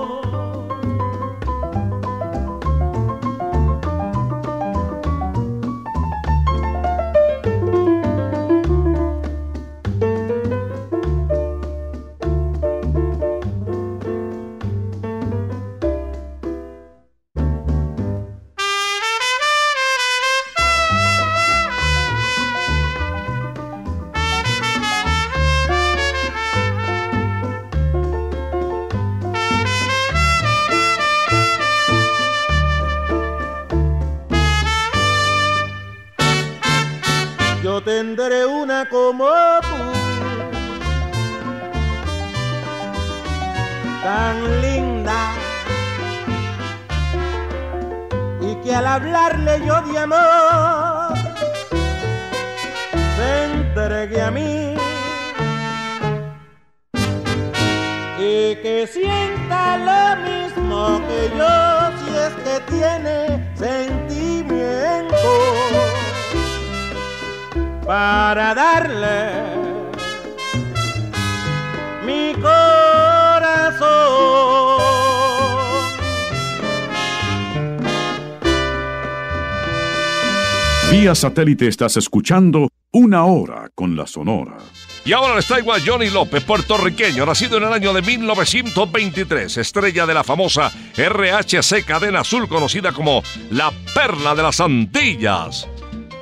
Satélite 81.19 81.67
estás 81.67 81.97
escuchando 81.97 82.69
Una 82.93 83.25
Hora 83.25 83.69
con 83.75 83.95
la 83.97 84.07
Sonora. 84.07 84.57
Y 85.03 85.11
ahora 85.11 85.35
les 85.35 85.47
traigo 85.47 85.73
a 85.73 85.79
Johnny 85.85 86.09
López, 86.09 86.43
puertorriqueño, 86.43 87.25
nacido 87.25 87.57
en 87.57 87.63
el 87.63 87.73
año 87.73 87.91
de 87.93 88.01
1923, 88.01 89.57
estrella 89.57 90.05
de 90.05 90.13
la 90.13 90.23
famosa 90.23 90.71
RHC 90.95 91.83
Cadena 91.85 92.21
Azul, 92.21 92.47
conocida 92.47 92.93
como 92.93 93.21
la 93.51 93.71
Perla 93.93 94.33
de 94.33 94.43
las 94.43 94.61
Antillas. 94.61 95.67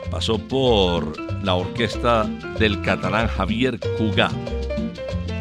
Pasó 0.10 0.40
por 0.40 1.16
la 1.44 1.54
orquesta 1.54 2.24
del 2.58 2.82
catalán 2.82 3.28
Javier 3.28 3.80
Cugá. 3.98 4.32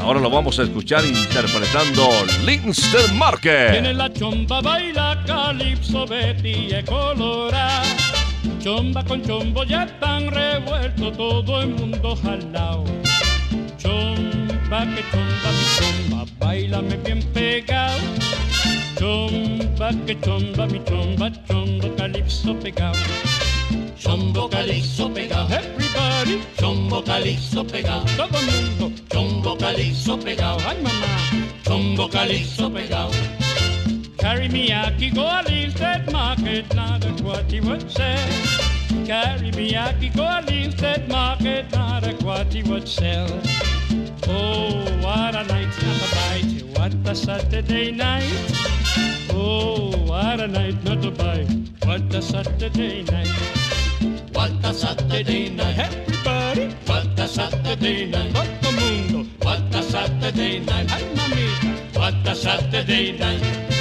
Ahora 0.00 0.20
lo 0.20 0.28
vamos 0.28 0.58
a 0.58 0.64
escuchar 0.64 1.02
interpretando 1.04 2.10
Linster 2.44 3.10
Marque. 3.14 3.68
Tiene 3.72 3.94
la 3.94 4.12
chomba, 4.12 4.60
baila 4.60 5.24
calipso, 5.26 6.06
Betty 6.06 6.74
es 6.74 6.84
colorada. 6.84 8.05
Chomba 8.66 9.04
con 9.04 9.22
chombo 9.22 9.62
ya 9.62 9.84
están 9.84 10.26
revuelto, 10.26 11.12
todo 11.12 11.62
el 11.62 11.68
mundo 11.68 12.16
jalao. 12.16 12.84
Chomba, 13.78 14.80
que 14.92 15.04
chomba, 15.12 15.50
mi 15.52 15.66
chomba, 15.78 16.24
bailame 16.40 16.96
bien 16.96 17.22
pegado. 17.32 18.00
Chomba, 18.98 19.92
que 20.04 20.18
chomba, 20.20 20.66
mi 20.66 20.82
chomba, 20.82 21.30
chombo 21.46 21.94
calipso 21.94 22.58
pegado. 22.58 22.98
Chombo 23.96 24.50
calipso 24.50 25.14
pegado, 25.14 25.48
everybody. 25.54 26.42
Chombo 26.58 27.04
calipso 27.04 27.64
pegado, 27.64 28.04
todo 28.16 28.36
el 28.36 28.46
mundo. 28.46 29.02
Chombo 29.12 29.56
calipso 29.56 30.18
pegado, 30.18 30.58
ay 30.68 30.78
mamá. 30.82 31.06
Chombo 31.62 32.08
calipso 32.08 32.68
pegado. 32.68 33.12
Carry 34.18 34.48
me 34.48 34.72
aki 34.72 35.10
go 35.10 35.22
a 35.22 35.44
Linstead 35.46 36.10
market, 36.10 36.74
not 36.74 37.04
a 37.04 37.16
what 37.22 37.48
he 37.48 37.60
would 37.60 37.88
say. 37.88 38.55
Carry 39.06 39.52
me 39.52 39.76
aki 39.76 40.08
go 40.08 40.24
a 40.24 40.42
Linstead 40.42 41.06
market, 41.06 41.70
not 41.70 42.02
a 42.02 42.44
he 42.52 42.64
would 42.64 42.88
sell. 42.88 43.28
Oh, 44.26 44.82
what 45.00 45.32
a 45.36 45.44
night, 45.44 45.70
not 45.80 46.02
a 46.02 46.08
bite, 46.16 46.62
what 46.76 46.92
a 47.08 47.14
Saturday 47.14 47.92
night. 47.92 48.24
Oh, 49.30 49.96
what 50.08 50.40
a 50.40 50.48
night, 50.48 50.82
not 50.82 51.04
a 51.04 51.12
bite, 51.12 51.48
what 51.84 52.12
a 52.12 52.20
Saturday 52.20 53.04
night. 53.04 53.30
What 54.32 54.50
a 54.64 54.74
Saturday 54.74 55.50
night, 55.50 55.78
everybody. 55.78 56.74
What 56.86 57.16
a 57.16 57.28
Saturday 57.28 58.06
night, 58.06 58.34
todo 58.60 58.72
mundo. 58.72 59.30
What 59.42 59.72
a 59.72 59.82
Saturday 59.84 60.58
night, 60.58 60.88
mamita. 61.14 61.96
What 61.96 62.26
a 62.26 62.34
Saturday 62.34 63.16
night. 63.16 63.75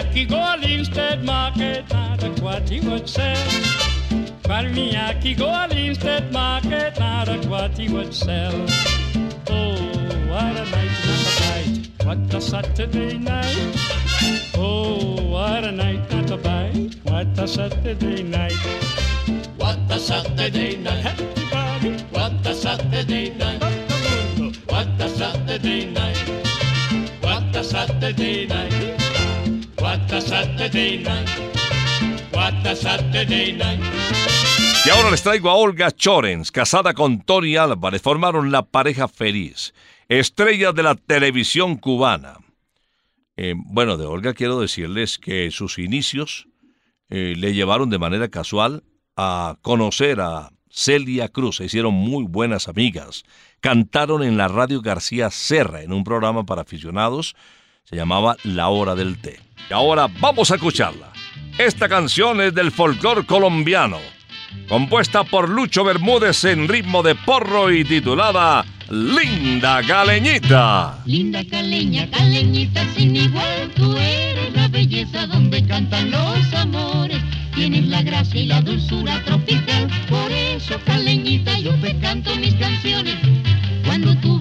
Carry 0.00 0.14
me 0.14 0.24
go 0.24 0.36
a 0.38 0.56
Linstead 0.56 1.24
market, 1.24 1.84
not 1.90 2.24
a 2.24 2.30
what 2.42 2.66
he 2.70 2.80
would 2.80 3.06
sell. 3.06 3.36
Carry 4.44 4.72
me 4.72 4.96
aki 4.96 5.34
go 5.34 5.46
a 5.46 5.68
Linstead 5.68 6.32
market, 6.32 6.98
not 6.98 7.28
a 7.28 7.36
what 7.46 7.76
he 7.76 7.92
would 7.92 8.14
sell. 8.14 8.54
Oh, 9.50 9.76
what 10.30 10.56
a 10.56 10.64
night, 10.72 10.96
not 11.04 11.20
a 11.28 11.32
bite, 11.38 12.06
what 12.06 12.34
a 12.34 12.40
Saturday 12.40 13.18
night. 13.18 13.76
Oh, 14.54 15.22
what 15.28 15.64
a 15.64 15.72
night, 15.72 16.10
not 16.10 16.30
a 16.30 16.38
bite, 16.38 16.96
what 17.02 17.38
a 17.38 17.46
Saturday 17.46 18.22
night. 18.22 18.56
What 19.58 19.78
a 19.90 19.98
Saturday 19.98 20.78
night, 20.78 21.04
everybody. 21.04 22.02
What 22.04 22.46
a 22.46 22.54
Saturday 22.54 23.34
night, 23.36 23.62
what 24.66 24.88
a 24.98 25.08
Saturday 25.10 25.90
night. 25.92 26.16
What 27.20 27.54
a 27.54 27.62
Saturday 27.62 28.46
night. 28.46 28.99
Y 34.84 34.90
ahora 34.90 35.10
les 35.10 35.22
traigo 35.22 35.50
a 35.50 35.54
Olga 35.54 35.90
Chorens, 35.90 36.50
casada 36.50 36.94
con 36.94 37.20
Tony 37.22 37.56
Álvarez, 37.56 38.02
formaron 38.02 38.50
la 38.50 38.62
pareja 38.62 39.08
feliz, 39.08 39.74
estrella 40.08 40.72
de 40.72 40.82
la 40.82 40.94
televisión 40.94 41.76
cubana. 41.76 42.38
Eh, 43.36 43.54
bueno, 43.56 43.96
de 43.96 44.06
Olga 44.06 44.34
quiero 44.34 44.60
decirles 44.60 45.18
que 45.18 45.50
sus 45.50 45.78
inicios 45.78 46.48
eh, 47.08 47.34
le 47.36 47.54
llevaron 47.54 47.90
de 47.90 47.98
manera 47.98 48.28
casual 48.28 48.84
a 49.16 49.56
conocer 49.62 50.20
a 50.20 50.50
Celia 50.70 51.28
Cruz, 51.28 51.56
se 51.56 51.64
hicieron 51.64 51.94
muy 51.94 52.24
buenas 52.24 52.68
amigas. 52.68 53.24
cantaron 53.60 54.22
en 54.22 54.36
la 54.36 54.48
radio 54.48 54.80
García 54.80 55.30
Serra 55.30 55.82
en 55.82 55.92
un 55.92 56.04
programa 56.04 56.44
para 56.46 56.62
aficionados. 56.62 57.34
Se 57.84 57.96
llamaba 57.96 58.36
La 58.44 58.68
Hora 58.68 58.94
del 58.94 59.18
Té. 59.18 59.40
Y 59.68 59.72
ahora 59.72 60.08
vamos 60.20 60.50
a 60.50 60.56
escucharla. 60.56 61.12
Esta 61.58 61.88
canción 61.88 62.40
es 62.40 62.54
del 62.54 62.70
folclore 62.70 63.26
colombiano, 63.26 63.98
compuesta 64.68 65.24
por 65.24 65.48
Lucho 65.48 65.84
Bermúdez 65.84 66.44
en 66.44 66.68
ritmo 66.68 67.02
de 67.02 67.14
porro 67.14 67.70
y 67.70 67.84
titulada 67.84 68.64
Linda 68.88 69.82
Caleñita. 69.86 71.02
Linda 71.04 71.44
caleña, 71.44 72.08
caleñita 72.10 72.84
sin 72.94 73.14
igual, 73.14 73.70
tú 73.76 73.96
eres 73.96 74.54
la 74.54 74.68
belleza 74.68 75.26
donde 75.26 75.64
cantan 75.66 76.10
los 76.10 76.54
amores. 76.54 77.20
Tienes 77.54 77.86
la 77.88 78.02
gracia 78.02 78.40
y 78.40 78.46
la 78.46 78.62
dulzura 78.62 79.22
tropical, 79.24 79.88
por 80.08 80.32
eso 80.32 80.74
caleñita 80.86 81.58
yo 81.58 81.74
te 81.80 81.98
canto 81.98 82.34
mis 82.36 82.54
canciones. 82.54 83.16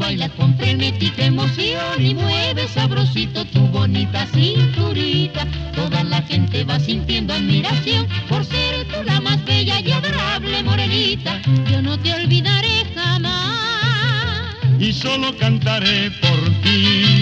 Bailas 0.09 0.31
con 0.31 0.57
frenética 0.57 1.25
emoción 1.25 2.03
y 2.03 2.15
mueves 2.15 2.71
sabrosito 2.71 3.45
tu 3.45 3.59
bonita 3.67 4.25
cinturita, 4.33 5.45
toda 5.75 6.03
la 6.03 6.19
gente 6.23 6.63
va 6.63 6.79
sintiendo 6.79 7.31
admiración 7.35 8.07
por 8.27 8.43
ser 8.43 8.85
tú 8.85 9.03
la 9.03 9.21
más 9.21 9.45
bella 9.45 9.79
y 9.79 9.91
adorable 9.91 10.63
morenita. 10.63 11.39
Yo 11.69 11.83
no 11.83 11.95
te 11.99 12.11
olvidaré 12.11 12.85
jamás. 12.95 14.55
y 14.79 14.91
solo 14.93 15.37
cantaré 15.37 16.09
por 16.19 16.39
ti. 16.63 17.21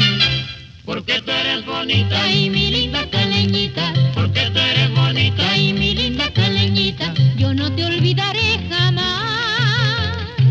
Porque 0.86 1.22
tú 1.24 1.32
eres 1.32 1.66
bonita. 1.66 2.24
Ay, 2.24 2.50
mi 2.50 2.72
linda 2.72 3.06
caleñita. 3.10 3.94
Porque 4.14 4.50
tú 4.54 4.60
eres 4.60 4.96
bonita. 4.96 5.44
Ay, 5.52 5.74
mi 5.74 5.94
linda 5.94 6.32
caleñita. 6.32 7.14
Yo 7.36 7.54
no 7.54 7.70
te 7.70 7.84
olvidaré. 7.84 8.47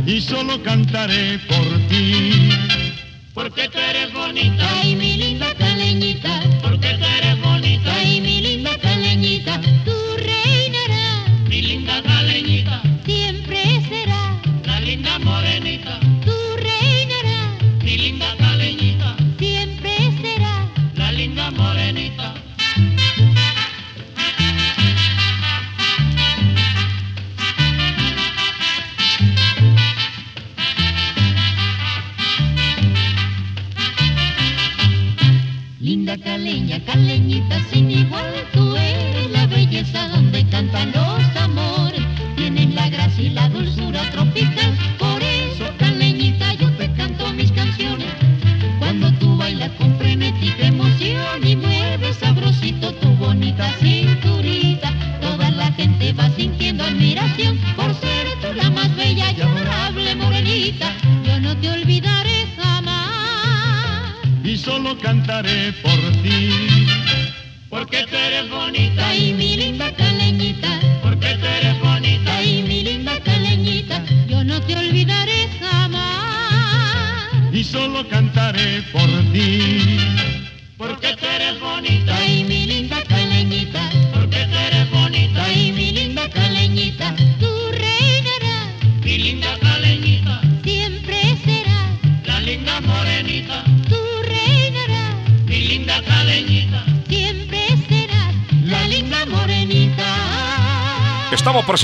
Y 0.06 0.20
solo 0.20 0.62
cantaré 0.62 1.38
por 1.48 1.78
ti. 1.88 2.48
Porque 3.34 3.68
tú 3.68 3.78
eres 3.78 4.12
bonita. 4.12 4.64
Ay, 4.80 4.94
mi 4.94 5.16
linda 5.16 5.52
caleñita. 5.54 6.55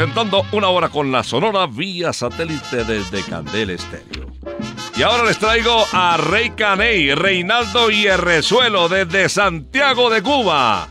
Presentando 0.02 0.44
una 0.50 0.68
hora 0.68 0.88
con 0.88 1.12
la 1.12 1.22
Sonora 1.22 1.68
vía 1.68 2.12
satélite 2.12 2.82
desde 2.82 3.22
Candel 3.22 3.70
Estéreo. 3.70 4.26
Y 4.96 5.02
ahora 5.02 5.22
les 5.22 5.38
traigo 5.38 5.84
a 5.92 6.16
Rey 6.16 6.50
Caney, 6.50 7.14
Reinaldo 7.14 7.88
Hierrezuelo 7.88 8.88
desde 8.88 9.28
Santiago 9.28 10.10
de 10.10 10.20
Cuba. 10.20 10.88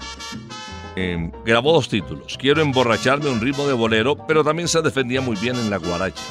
Eh, 0.95 1.29
grabó 1.43 1.73
dos 1.73 1.89
títulos. 1.89 2.37
Quiero 2.37 2.61
emborracharme 2.61 3.29
un 3.29 3.41
ritmo 3.41 3.67
de 3.67 3.73
bolero, 3.73 4.15
pero 4.15 4.45
también 4.45 4.69
se 4.69 4.81
defendía 4.81 5.19
muy 5.19 5.35
bien 5.35 5.57
en 5.57 5.69
la 5.69 5.75
guaracha. 5.75 6.23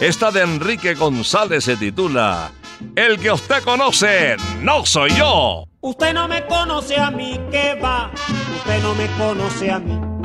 Esta 0.00 0.32
de 0.32 0.42
Enrique 0.42 0.94
González 0.94 1.62
se 1.62 1.76
titula 1.76 2.50
El 2.96 3.20
que 3.20 3.30
usted 3.30 3.62
conoce 3.62 4.34
no 4.62 4.84
soy 4.84 5.12
yo. 5.12 5.62
Usted 5.80 6.12
no 6.12 6.26
me 6.26 6.44
conoce 6.46 6.96
a 6.96 7.08
mí, 7.08 7.38
¿qué 7.52 7.78
va? 7.80 8.10
Usted 8.56 8.82
no 8.82 8.96
me 8.96 9.06
conoce 9.16 9.70
a 9.70 9.78
mí. 9.78 10.15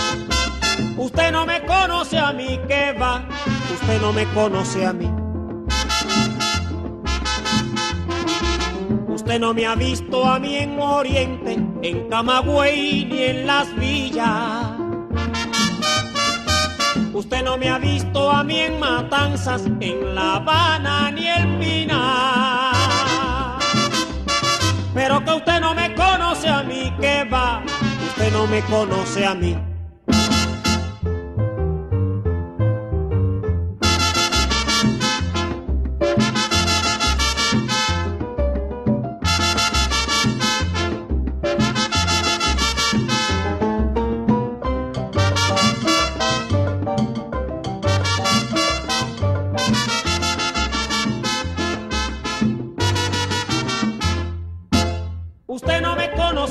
Usted 1.02 1.32
no 1.32 1.48
me 1.48 1.66
conoce 1.66 2.20
a 2.20 2.32
mí, 2.32 2.60
¿qué 2.68 2.94
va? 2.94 3.28
Usted 3.74 4.00
no 4.02 4.14
me 4.14 4.24
conoce 4.36 4.86
a 4.86 4.94
mí. 4.94 5.10
Usted 9.08 9.40
no 9.40 9.52
me 9.52 9.66
ha 9.66 9.74
visto 9.74 10.24
a 10.24 10.38
mí 10.38 10.58
en 10.58 10.80
Oriente, 10.80 11.58
en 11.82 12.08
Camagüey 12.08 13.06
ni 13.06 13.24
en 13.24 13.48
las 13.48 13.76
villas. 13.78 14.78
Usted 17.14 17.44
no 17.46 17.58
me 17.58 17.70
ha 17.70 17.80
visto 17.80 18.30
a 18.30 18.44
mí 18.44 18.60
en 18.60 18.80
Matanzas, 18.80 19.64
en 19.80 20.14
La 20.14 20.36
Habana 20.36 21.10
ni 21.10 21.28
el 21.28 21.58
Pinar. 21.58 22.76
Pero 24.94 25.26
que 25.26 25.32
usted 25.32 25.62
no 25.62 25.74
me 25.74 25.96
conoce 25.96 26.48
a 26.48 26.62
mí, 26.62 26.94
que 27.02 27.24
va, 27.24 27.64
usted 28.08 28.32
no 28.32 28.46
me 28.46 28.62
conoce 28.62 29.26
a 29.26 29.34
mí. 29.34 29.71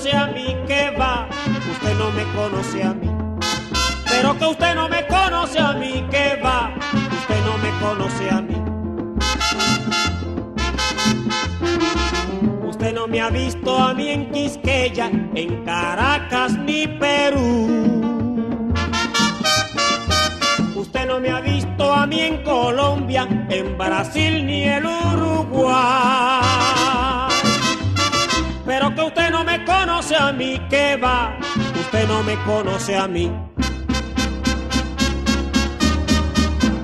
Conoce 0.00 0.16
a 0.16 0.26
mí, 0.28 0.56
que 0.66 0.90
va, 0.98 1.28
usted 1.70 1.98
no 1.98 2.10
me 2.12 2.24
conoce 2.34 2.82
a 2.82 2.94
mí. 2.94 3.10
Pero 4.08 4.38
que 4.38 4.46
usted 4.46 4.74
no 4.74 4.88
me 4.88 5.06
conoce 5.06 5.58
a 5.58 5.72
mí, 5.74 6.06
que 6.10 6.40
va, 6.42 6.72
usted 7.12 7.44
no 7.44 7.58
me 7.58 7.70
conoce 7.80 8.30
a 8.30 8.40
mí. 8.40 8.56
Usted 12.66 12.94
no 12.94 13.06
me 13.08 13.20
ha 13.20 13.28
visto 13.28 13.76
a 13.76 13.92
mí 13.92 14.08
en 14.08 14.30
Quisqueya, 14.30 15.10
en 15.34 15.64
Caracas 15.64 16.52
ni 16.52 16.86
Perú. 16.86 18.02
Usted 20.76 21.06
no 21.06 21.20
me 21.20 21.28
ha 21.28 21.40
visto 21.40 21.92
a 21.92 22.06
mí 22.06 22.20
en 22.20 22.42
Colombia, 22.42 23.28
en 23.50 23.76
Brasil 23.76 24.46
ni 24.46 24.64
el 24.64 24.86
Uruguay. 24.86 26.69
A 30.20 30.32
mí, 30.32 30.60
que 30.68 30.96
va, 30.96 31.36
usted 31.80 32.06
no 32.06 32.22
me 32.22 32.36
conoce 32.44 32.96
a 32.96 33.08
mí. 33.08 33.32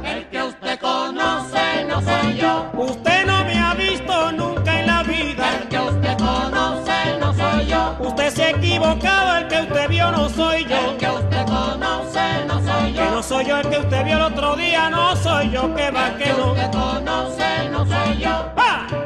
El 0.04 0.28
que 0.30 0.42
usted 0.42 0.78
conoce 0.80 1.84
no 1.88 2.00
soy 2.00 2.36
yo. 2.36 2.70
Usted 2.74 3.26
no 3.26 3.44
me 3.44 3.58
ha 3.58 3.74
visto 3.74 4.32
nunca 4.32 4.80
en 4.80 4.86
la 4.86 5.02
vida. 5.02 5.44
El 5.60 5.68
que 5.68 5.78
usted 5.78 6.16
conoce 6.18 7.18
no 7.20 7.34
soy 7.34 7.66
yo. 7.66 7.96
Usted 8.00 8.30
se 8.30 8.44
ha 8.44 8.50
equivocado, 8.50 9.36
el 9.38 9.48
que 9.48 9.60
usted 9.60 9.88
vio 9.88 10.10
no 10.10 10.28
soy 10.28 10.64
yo. 10.64 10.90
El 10.90 10.96
que 10.96 11.10
usted 11.10 11.44
conoce 11.46 12.44
no 12.48 12.60
soy 12.66 12.92
yo. 12.94 13.02
Que 13.04 13.10
no 13.10 13.22
soy 13.22 13.44
yo 13.44 13.56
el 13.58 13.68
que 13.68 13.78
usted 13.78 14.04
vio 14.04 14.16
el 14.16 14.22
otro 14.22 14.56
día, 14.56 14.90
no 14.90 15.14
soy 15.16 15.50
yo, 15.50 15.74
que 15.74 15.90
va, 15.90 16.08
El 16.08 16.16
que 16.16 16.24
que 16.24 16.32
no. 16.32 16.52
usted 16.52 16.70
conoce 16.72 17.68
no 17.70 17.86
soy 17.86 18.18
yo. 18.18 18.52
¡Ah! 18.56 19.05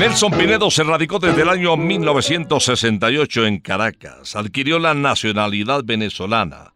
Nelson 0.00 0.32
Pinedo 0.32 0.70
se 0.70 0.82
radicó 0.82 1.18
desde 1.18 1.42
el 1.42 1.50
año 1.50 1.76
1968 1.76 3.44
en 3.44 3.60
Caracas. 3.60 4.34
Adquirió 4.34 4.78
la 4.78 4.94
nacionalidad 4.94 5.84
venezolana. 5.84 6.72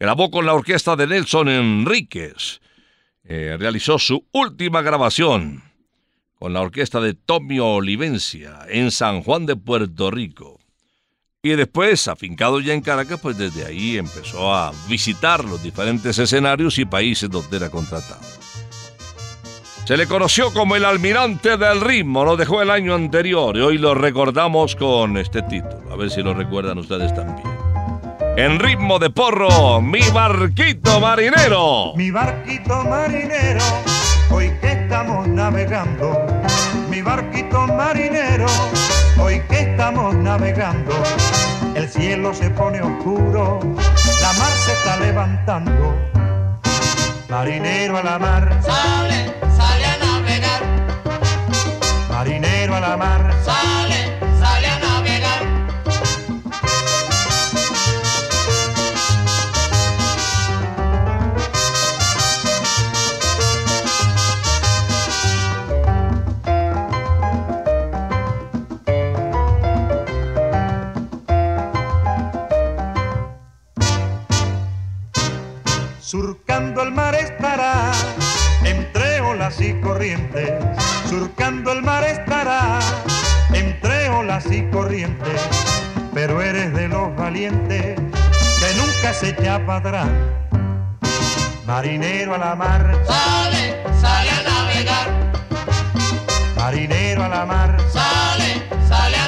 Grabó 0.00 0.28
con 0.32 0.44
la 0.44 0.54
orquesta 0.54 0.96
de 0.96 1.06
Nelson 1.06 1.50
Enríquez. 1.50 2.60
Eh, 3.22 3.56
realizó 3.60 4.00
su 4.00 4.26
última 4.32 4.82
grabación 4.82 5.62
con 6.34 6.52
la 6.52 6.62
orquesta 6.62 7.00
de 7.00 7.14
Tommy 7.14 7.60
Olivencia 7.60 8.62
en 8.68 8.90
San 8.90 9.22
Juan 9.22 9.46
de 9.46 9.54
Puerto 9.54 10.10
Rico. 10.10 10.58
Y 11.44 11.50
después, 11.50 12.08
afincado 12.08 12.58
ya 12.58 12.74
en 12.74 12.80
Caracas, 12.80 13.20
pues 13.20 13.38
desde 13.38 13.66
ahí 13.66 13.98
empezó 13.98 14.52
a 14.52 14.72
visitar 14.88 15.44
los 15.44 15.62
diferentes 15.62 16.18
escenarios 16.18 16.76
y 16.80 16.84
países 16.84 17.30
donde 17.30 17.56
era 17.56 17.70
contratado. 17.70 18.26
Se 19.84 19.98
le 19.98 20.06
conoció 20.06 20.50
como 20.50 20.76
el 20.76 20.84
almirante 20.86 21.58
del 21.58 21.82
ritmo, 21.82 22.24
lo 22.24 22.38
dejó 22.38 22.62
el 22.62 22.70
año 22.70 22.94
anterior 22.94 23.54
y 23.54 23.60
hoy 23.60 23.76
lo 23.76 23.94
recordamos 23.94 24.76
con 24.76 25.18
este 25.18 25.42
título. 25.42 25.92
A 25.92 25.96
ver 25.96 26.10
si 26.10 26.22
lo 26.22 26.32
recuerdan 26.32 26.78
ustedes 26.78 27.14
también. 27.14 27.46
En 28.38 28.58
ritmo 28.58 28.98
de 28.98 29.10
porro, 29.10 29.82
mi 29.82 30.00
barquito 30.10 31.00
marinero. 31.00 31.92
Mi 31.96 32.10
barquito 32.10 32.82
marinero, 32.82 33.60
hoy 34.30 34.50
que 34.62 34.72
estamos 34.72 35.28
navegando. 35.28 36.26
Mi 36.88 37.02
barquito 37.02 37.66
marinero, 37.66 38.46
hoy 39.20 39.42
que 39.50 39.60
estamos 39.70 40.14
navegando. 40.14 40.94
El 41.74 41.86
cielo 41.90 42.32
se 42.32 42.48
pone 42.48 42.80
oscuro, 42.80 43.60
la 44.22 44.32
mar 44.32 44.52
se 44.52 44.72
está 44.72 44.96
levantando. 44.98 45.94
Marinero 47.28 47.98
a 47.98 48.02
la 48.02 48.18
mar, 48.18 48.60
Sale, 48.62 49.43
a 52.72 52.80
la 52.80 52.96
mar. 52.96 53.20
Sale, 53.44 54.18
sale 54.40 54.66
a 54.66 54.78
navegar. 54.78 55.42
Surcando 76.00 76.82
el 76.82 76.92
mar 76.92 77.14
estará, 77.14 77.92
entre 78.64 79.20
olas 79.20 79.60
y 79.60 79.78
corrientes. 79.80 80.93
Surcando 81.18 81.70
el 81.70 81.82
mar 81.82 82.02
estará, 82.02 82.80
entre 83.52 84.08
olas 84.08 84.46
y 84.50 84.62
corrientes. 84.70 85.40
Pero 86.12 86.42
eres 86.42 86.74
de 86.74 86.88
los 86.88 87.14
valientes 87.14 87.94
que 88.00 88.74
nunca 88.80 89.12
se 89.14 89.28
echa 89.28 89.64
para 89.64 89.78
atrás. 89.78 90.08
Marinero 91.66 92.34
a 92.34 92.38
la 92.38 92.54
mar, 92.56 93.00
Sale, 93.06 93.76
sale 94.00 94.30
a 94.30 94.42
navegar. 94.50 95.08
marinero 96.56 97.22
a 97.22 97.28
la 97.28 97.46
mar. 97.46 97.76
Sale, 97.92 98.62
sale 98.88 99.16
a 99.16 99.23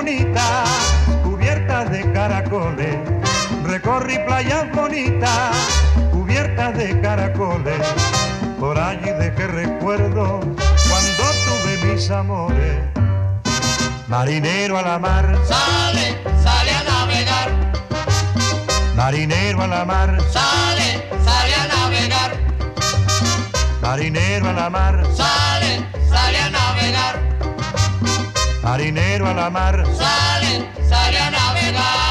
playas 0.00 0.32
bonitas, 0.34 0.68
cubiertas 1.22 1.90
de 1.90 2.12
caracoles. 2.12 2.96
Recorrí 3.64 4.18
playas 4.26 4.70
bonitas, 4.72 5.56
cubiertas 6.10 6.76
de 6.76 7.00
caracoles. 7.00 7.80
Por 8.58 8.78
allí 8.78 9.10
dejé 9.18 9.46
recuerdo 9.46 10.40
cuando 10.40 11.24
tuve 11.46 11.92
mis 11.92 12.10
amores. 12.10 12.78
Marinero 14.08 14.78
a 14.78 14.82
la 14.82 14.98
mar, 14.98 15.38
Sale, 15.46 16.18
sale 16.42 16.70
a 16.72 16.82
navegar. 16.82 17.50
marinero 18.96 19.62
a 19.62 19.66
la 19.66 19.84
mar, 19.84 20.18
Sale, 20.32 21.08
sale 21.24 21.54
a 21.54 21.66
navegar. 21.68 22.32
marinero 23.82 24.48
a 24.48 24.52
la 24.52 24.70
mar, 24.70 25.04
Sale, 25.14 25.86
sale 26.08 26.38
a 26.38 26.50
navegar. 26.50 27.29
Marinero 28.62 29.26
a 29.26 29.34
la 29.34 29.50
mar. 29.50 29.84
Sale, 29.86 30.66
sale 30.88 31.18
a 31.18 31.30
navegar. 31.30 32.10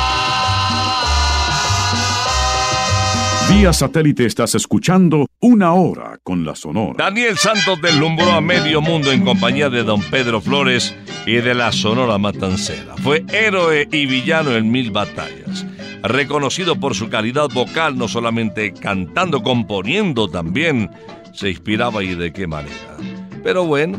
Vía 3.49 3.73
satélite 3.73 4.25
estás 4.25 4.53
escuchando 4.53 5.27
Una 5.39 5.73
Hora 5.73 6.19
con 6.23 6.45
la 6.45 6.53
Sonora. 6.55 6.93
Daniel 6.97 7.35
Santos 7.35 7.81
deslumbró 7.81 8.31
a 8.31 8.41
medio 8.41 8.79
mundo 8.79 9.11
en 9.11 9.25
compañía 9.25 9.71
de 9.71 9.83
don 9.83 10.01
Pedro 10.01 10.39
Flores 10.39 10.95
y 11.25 11.37
de 11.37 11.55
la 11.55 11.71
Sonora 11.71 12.19
Matancera. 12.19 12.95
Fue 12.97 13.25
héroe 13.33 13.87
y 13.91 14.05
villano 14.05 14.51
en 14.51 14.69
mil 14.69 14.91
batallas. 14.91 15.65
Reconocido 16.03 16.79
por 16.79 16.95
su 16.95 17.09
calidad 17.09 17.49
vocal, 17.49 17.97
no 17.97 18.07
solamente 18.07 18.71
cantando, 18.71 19.41
componiendo 19.41 20.29
también, 20.29 20.91
se 21.33 21.49
inspiraba 21.49 22.03
y 22.03 22.15
de 22.15 22.31
qué 22.31 22.47
manera. 22.47 22.97
Pero 23.43 23.65
bueno, 23.65 23.97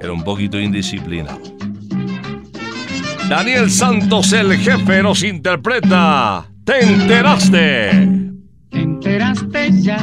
era 0.00 0.12
un 0.12 0.24
poquito 0.24 0.58
indisciplinado. 0.58 1.55
Daniel 3.28 3.70
Santos, 3.70 4.32
el 4.32 4.56
jefe, 4.56 5.02
nos 5.02 5.24
interpreta. 5.24 6.46
¿Te 6.64 6.80
enteraste? 6.80 8.08
Te 8.70 8.78
enteraste 8.78 9.82
ya, 9.82 9.98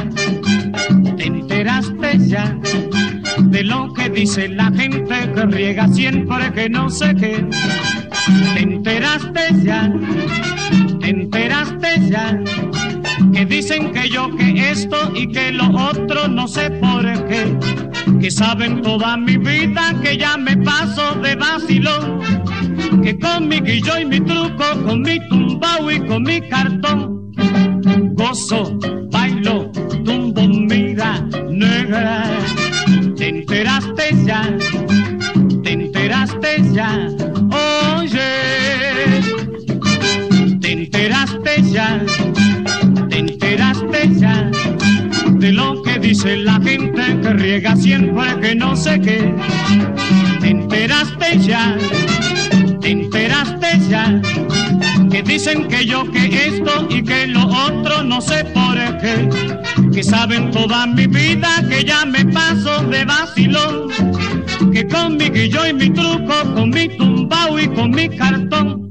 te 1.16 1.26
enteraste 1.26 2.18
ya 2.28 2.58
de 3.38 3.64
lo 3.64 3.92
que 3.94 4.10
dice 4.10 4.48
la 4.48 4.70
gente 4.72 5.32
que 5.34 5.46
riega 5.46 5.88
siempre 5.88 6.52
que 6.52 6.68
no 6.68 6.90
sé 6.90 7.14
qué. 7.14 7.46
Te 8.54 8.60
enteraste 8.60 9.40
ya, 9.62 9.90
te 11.00 11.08
enteraste 11.08 12.10
ya 12.10 12.40
que 13.32 13.46
dicen 13.46 13.92
que 13.92 14.08
yo 14.08 14.34
que 14.36 14.70
esto 14.70 15.12
y 15.14 15.28
que 15.28 15.52
lo 15.52 15.68
otro 15.70 16.28
no 16.28 16.46
sé 16.46 16.70
por 16.70 17.02
qué. 17.26 17.56
Que 18.20 18.30
saben 18.30 18.82
toda 18.82 19.16
mi 19.16 19.36
vida 19.36 19.94
que 20.02 20.16
ya 20.16 20.36
me 20.36 20.56
paso 20.58 21.14
de 21.16 21.34
vacilón. 21.36 22.20
Que 23.02 23.18
con 23.18 23.48
mi 23.48 23.60
guillo 23.60 23.98
y 23.98 24.04
mi 24.04 24.20
truco, 24.20 24.64
con 24.84 25.02
mi 25.02 25.18
tumbao 25.28 25.90
y 25.90 26.00
con 26.06 26.22
mi 26.22 26.40
cartón 26.48 27.14
gozo, 28.14 28.78
bailo, 29.10 29.70
tumbo, 30.04 30.42
mira, 30.46 31.20
negra. 31.50 32.24
Te 33.16 33.28
enteraste 33.28 34.14
ya, 34.24 34.56
te 35.62 35.72
enteraste 35.72 36.62
ya, 36.72 37.08
oye. 37.98 39.20
Te 40.60 40.72
enteraste 40.72 41.62
ya, 41.70 42.04
te 43.08 43.18
enteraste 43.18 44.14
ya 44.14 44.50
de 45.38 45.52
lo 45.52 45.82
que 45.82 45.98
dice 45.98 46.36
la 46.38 46.60
gente 46.60 47.02
que 47.20 47.32
riega 47.34 47.76
siempre 47.76 48.40
que 48.40 48.54
no 48.54 48.76
sé 48.76 49.00
qué. 49.00 49.34
Te 50.40 50.48
enteraste 50.48 51.38
ya, 51.40 51.76
dicen 55.34 55.66
que 55.66 55.84
yo 55.84 56.08
que 56.12 56.26
esto 56.46 56.86
y 56.88 57.02
que 57.02 57.26
lo 57.26 57.44
otro 57.46 58.04
no 58.04 58.20
sé 58.20 58.44
por 58.44 58.76
qué. 58.98 59.28
Que 59.92 60.02
saben 60.02 60.52
toda 60.52 60.86
mi 60.86 61.08
vida 61.08 61.48
que 61.68 61.84
ya 61.84 62.04
me 62.04 62.24
paso 62.26 62.84
de 62.84 63.04
vacilón. 63.04 63.88
Que 64.72 64.86
con 64.86 65.16
mi 65.16 65.30
guillo 65.30 65.66
y 65.66 65.72
mi 65.72 65.90
truco, 65.90 66.34
con 66.54 66.70
mi 66.70 66.88
tumbao 66.96 67.58
y 67.58 67.66
con 67.68 67.90
mi 67.90 68.08
cartón. 68.16 68.83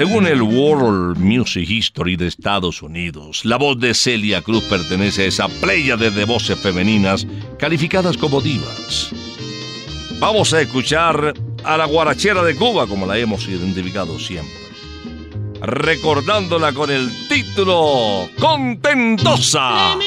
Según 0.00 0.26
el 0.26 0.40
World 0.40 1.18
Music 1.18 1.68
History 1.68 2.16
de 2.16 2.26
Estados 2.26 2.80
Unidos, 2.80 3.44
la 3.44 3.58
voz 3.58 3.78
de 3.78 3.92
Celia 3.92 4.40
Cruz 4.40 4.64
pertenece 4.64 5.24
a 5.24 5.26
esa 5.26 5.46
playa 5.46 5.98
de 5.98 6.24
voces 6.24 6.58
femeninas 6.58 7.26
calificadas 7.58 8.16
como 8.16 8.40
divas. 8.40 9.10
Vamos 10.18 10.54
a 10.54 10.62
escuchar 10.62 11.34
a 11.62 11.76
la 11.76 11.84
guarachera 11.84 12.42
de 12.42 12.56
Cuba, 12.56 12.86
como 12.86 13.04
la 13.04 13.18
hemos 13.18 13.46
identificado 13.46 14.18
siempre. 14.18 14.54
Recordándola 15.60 16.72
con 16.72 16.90
el 16.90 17.10
título 17.28 18.30
Contentosa. 18.38 19.98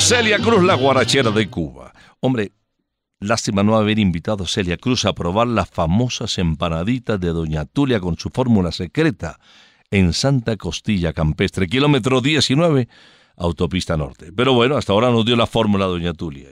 Celia 0.00 0.38
Cruz, 0.38 0.62
la 0.62 0.74
guarachera 0.74 1.30
de 1.30 1.50
Cuba. 1.50 1.92
Hombre, 2.20 2.52
lástima 3.18 3.62
no 3.62 3.76
haber 3.76 3.98
invitado 3.98 4.44
a 4.44 4.46
Celia 4.46 4.76
Cruz 4.76 5.04
a 5.04 5.12
probar 5.12 5.48
las 5.48 5.68
famosas 5.68 6.38
empanaditas 6.38 7.18
de 7.18 7.28
Doña 7.28 7.64
Tulia 7.64 7.98
con 7.98 8.16
su 8.16 8.30
fórmula 8.30 8.70
secreta 8.70 9.40
en 9.90 10.12
Santa 10.12 10.56
Costilla 10.56 11.12
Campestre, 11.12 11.66
kilómetro 11.66 12.20
19, 12.20 12.88
autopista 13.36 13.96
norte. 13.96 14.32
Pero 14.32 14.54
bueno, 14.54 14.76
hasta 14.76 14.92
ahora 14.92 15.10
nos 15.10 15.24
dio 15.24 15.36
la 15.36 15.46
fórmula 15.46 15.86
Doña 15.86 16.12
Tulia. 16.12 16.48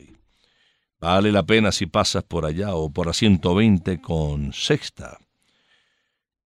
Vale 1.01 1.31
la 1.31 1.45
pena 1.45 1.71
si 1.73 1.87
pasas 1.87 2.25
por 2.25 2.47
allá 2.47 2.75
o 2.75 2.91
por 2.91 3.09
a 3.09 3.13
120 3.13 4.01
con 4.01 4.53
sexta. 4.53 5.19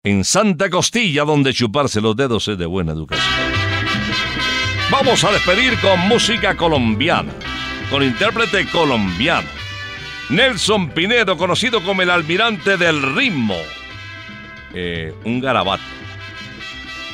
En 0.03 0.25
Santa 0.25 0.69
Costilla, 0.69 1.23
donde 1.23 1.53
chuparse 1.53 2.01
los 2.01 2.15
dedos 2.15 2.47
es 2.49 2.57
de 2.57 2.65
buena 2.65 2.91
educación. 2.91 3.48
Vamos 4.91 5.23
a 5.23 5.31
despedir 5.31 5.79
con 5.81 5.99
música 6.07 6.55
colombiana, 6.55 7.31
con 7.91 8.01
intérprete 8.01 8.65
colombiano. 8.67 9.47
Nelson 10.29 10.89
Pinedo, 10.89 11.37
conocido 11.37 11.83
como 11.83 12.01
el 12.01 12.09
almirante 12.09 12.75
del 12.75 13.15
ritmo. 13.15 13.55
Eh, 14.73 15.13
un 15.25 15.39
garabato. 15.41 15.83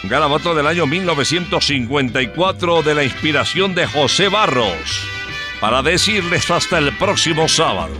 Un 0.04 0.10
garabato 0.10 0.56
del 0.56 0.68
año 0.68 0.88
1954 0.88 2.82
de 2.82 2.96
la 2.96 3.04
inspiración 3.04 3.76
de 3.76 3.86
José 3.88 4.30
Barros. 4.30 5.06
Para 5.60 5.82
decirles 5.82 6.50
hasta 6.50 6.78
el 6.78 6.94
próximo 6.98 7.50
sábado. 7.50 7.94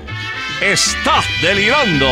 ¡Estás 0.62 1.26
delirando! 1.42 2.08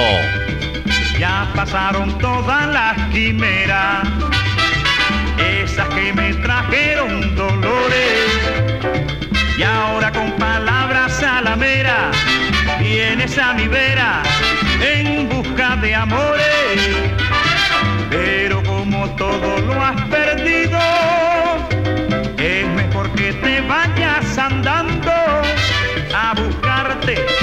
Ya 1.17 1.49
pasaron 1.55 2.17
todas 2.17 2.67
las 2.67 3.09
quimeras 3.13 4.05
tristezas 5.73 5.87
que 5.95 6.13
me 6.13 6.33
trajeron 6.35 7.35
dolores. 7.35 8.29
Y 9.57 9.63
ahora 9.63 10.11
con 10.11 10.31
palabras 10.33 11.13
a 11.13 11.41
salameras 11.41 12.15
vienes 12.79 13.37
a 13.37 13.53
mi 13.53 13.67
vera 13.67 14.23
en 14.81 15.29
busca 15.29 15.75
de 15.77 15.95
amores. 15.95 17.11
Pero 18.09 18.63
como 18.63 19.09
todo 19.15 19.59
lo 19.61 19.81
has 19.81 20.01
perdido, 20.09 20.79
es 22.37 22.67
mejor 22.67 23.09
que 23.11 23.33
te 23.33 23.61
vayas 23.61 24.37
andando 24.37 25.11
a 26.15 26.33
buscarte 26.35 27.42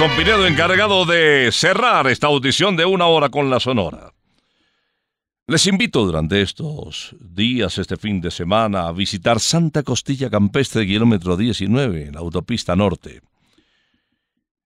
Nelson 0.00 0.46
encargado 0.46 1.04
de 1.04 1.50
cerrar 1.52 2.06
esta 2.06 2.28
audición 2.28 2.74
de 2.74 2.86
una 2.86 3.04
hora 3.04 3.28
con 3.28 3.50
la 3.50 3.60
Sonora. 3.60 4.14
Les 5.46 5.66
invito 5.66 6.06
durante 6.06 6.40
estos 6.40 7.14
días, 7.20 7.76
este 7.76 7.98
fin 7.98 8.22
de 8.22 8.30
semana, 8.30 8.88
a 8.88 8.92
visitar 8.92 9.40
Santa 9.40 9.82
Costilla 9.82 10.30
Campestre, 10.30 10.86
kilómetro 10.86 11.36
19, 11.36 12.06
en 12.06 12.14
la 12.14 12.20
autopista 12.20 12.74
norte. 12.74 13.20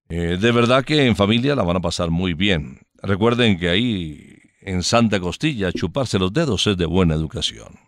Eh, 0.09 0.39
de 0.41 0.53
verdad 0.53 0.85
que 0.85 1.05
en 1.05 1.17
familia 1.17 1.57
la 1.57 1.65
van 1.65 1.79
a 1.79 1.81
pasar 1.81 2.11
muy 2.11 2.35
bien. 2.35 2.83
Recuerden 3.03 3.59
que 3.59 3.71
ahí, 3.71 4.39
en 4.61 4.85
Santa 4.85 5.19
Costilla, 5.19 5.73
chuparse 5.73 6.21
los 6.21 6.33
dedos 6.33 6.65
es 6.69 6.77
de 6.77 6.87
buena 6.87 7.15
educación. 7.15 7.81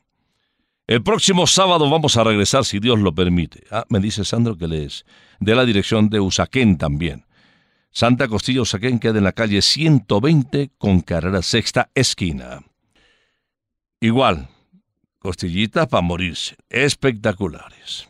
El 0.89 1.05
próximo 1.05 1.47
sábado 1.47 1.89
vamos 1.89 2.17
a 2.17 2.25
regresar, 2.25 2.65
si 2.65 2.81
Dios 2.81 2.99
lo 2.99 3.15
permite. 3.15 3.63
Ah, 3.71 3.85
me 3.89 4.01
dice 4.01 4.25
Sandro 4.25 4.59
que 4.59 4.67
les 4.67 5.07
de 5.39 5.55
la 5.55 5.65
dirección 5.65 6.09
de 6.09 6.19
Usaquén 6.19 6.77
también. 6.77 7.27
Santa 7.97 8.29
Costilla 8.29 8.61
Usaquén 8.61 8.99
queda 8.99 9.17
en 9.17 9.25
la 9.25 9.33
calle 9.33 9.63
120 9.63 10.73
con 10.77 11.01
carrera 11.01 11.41
sexta 11.41 11.89
esquina. 11.95 12.61
Igual, 14.03 14.49
costillitas 15.19 15.87
para 15.87 16.03
morirse, 16.03 16.57
espectaculares. 16.69 18.07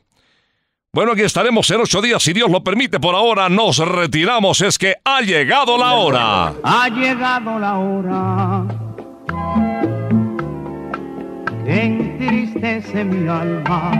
Bueno, 0.93 1.13
aquí 1.13 1.23
estaremos 1.23 1.71
en 1.71 1.83
ocho 1.83 2.03
días, 2.03 2.21
si 2.21 2.33
Dios 2.33 2.51
lo 2.51 2.65
permite. 2.65 2.99
Por 2.99 3.15
ahora 3.15 3.49
nos 3.49 3.79
retiramos, 3.79 4.61
es 4.61 4.77
que 4.77 4.97
ha 5.05 5.21
llegado 5.21 5.79
la 5.79 5.93
hora. 5.95 6.55
Ha 6.65 6.89
llegado 6.89 7.57
la 7.57 7.79
hora 7.79 8.67
entristece 11.65 13.05
mi 13.05 13.29
alma. 13.29 13.93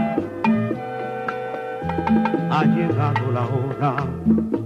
Ha 2.51 2.65
llegado 2.65 3.31
la 3.31 3.45
hora 3.47 4.66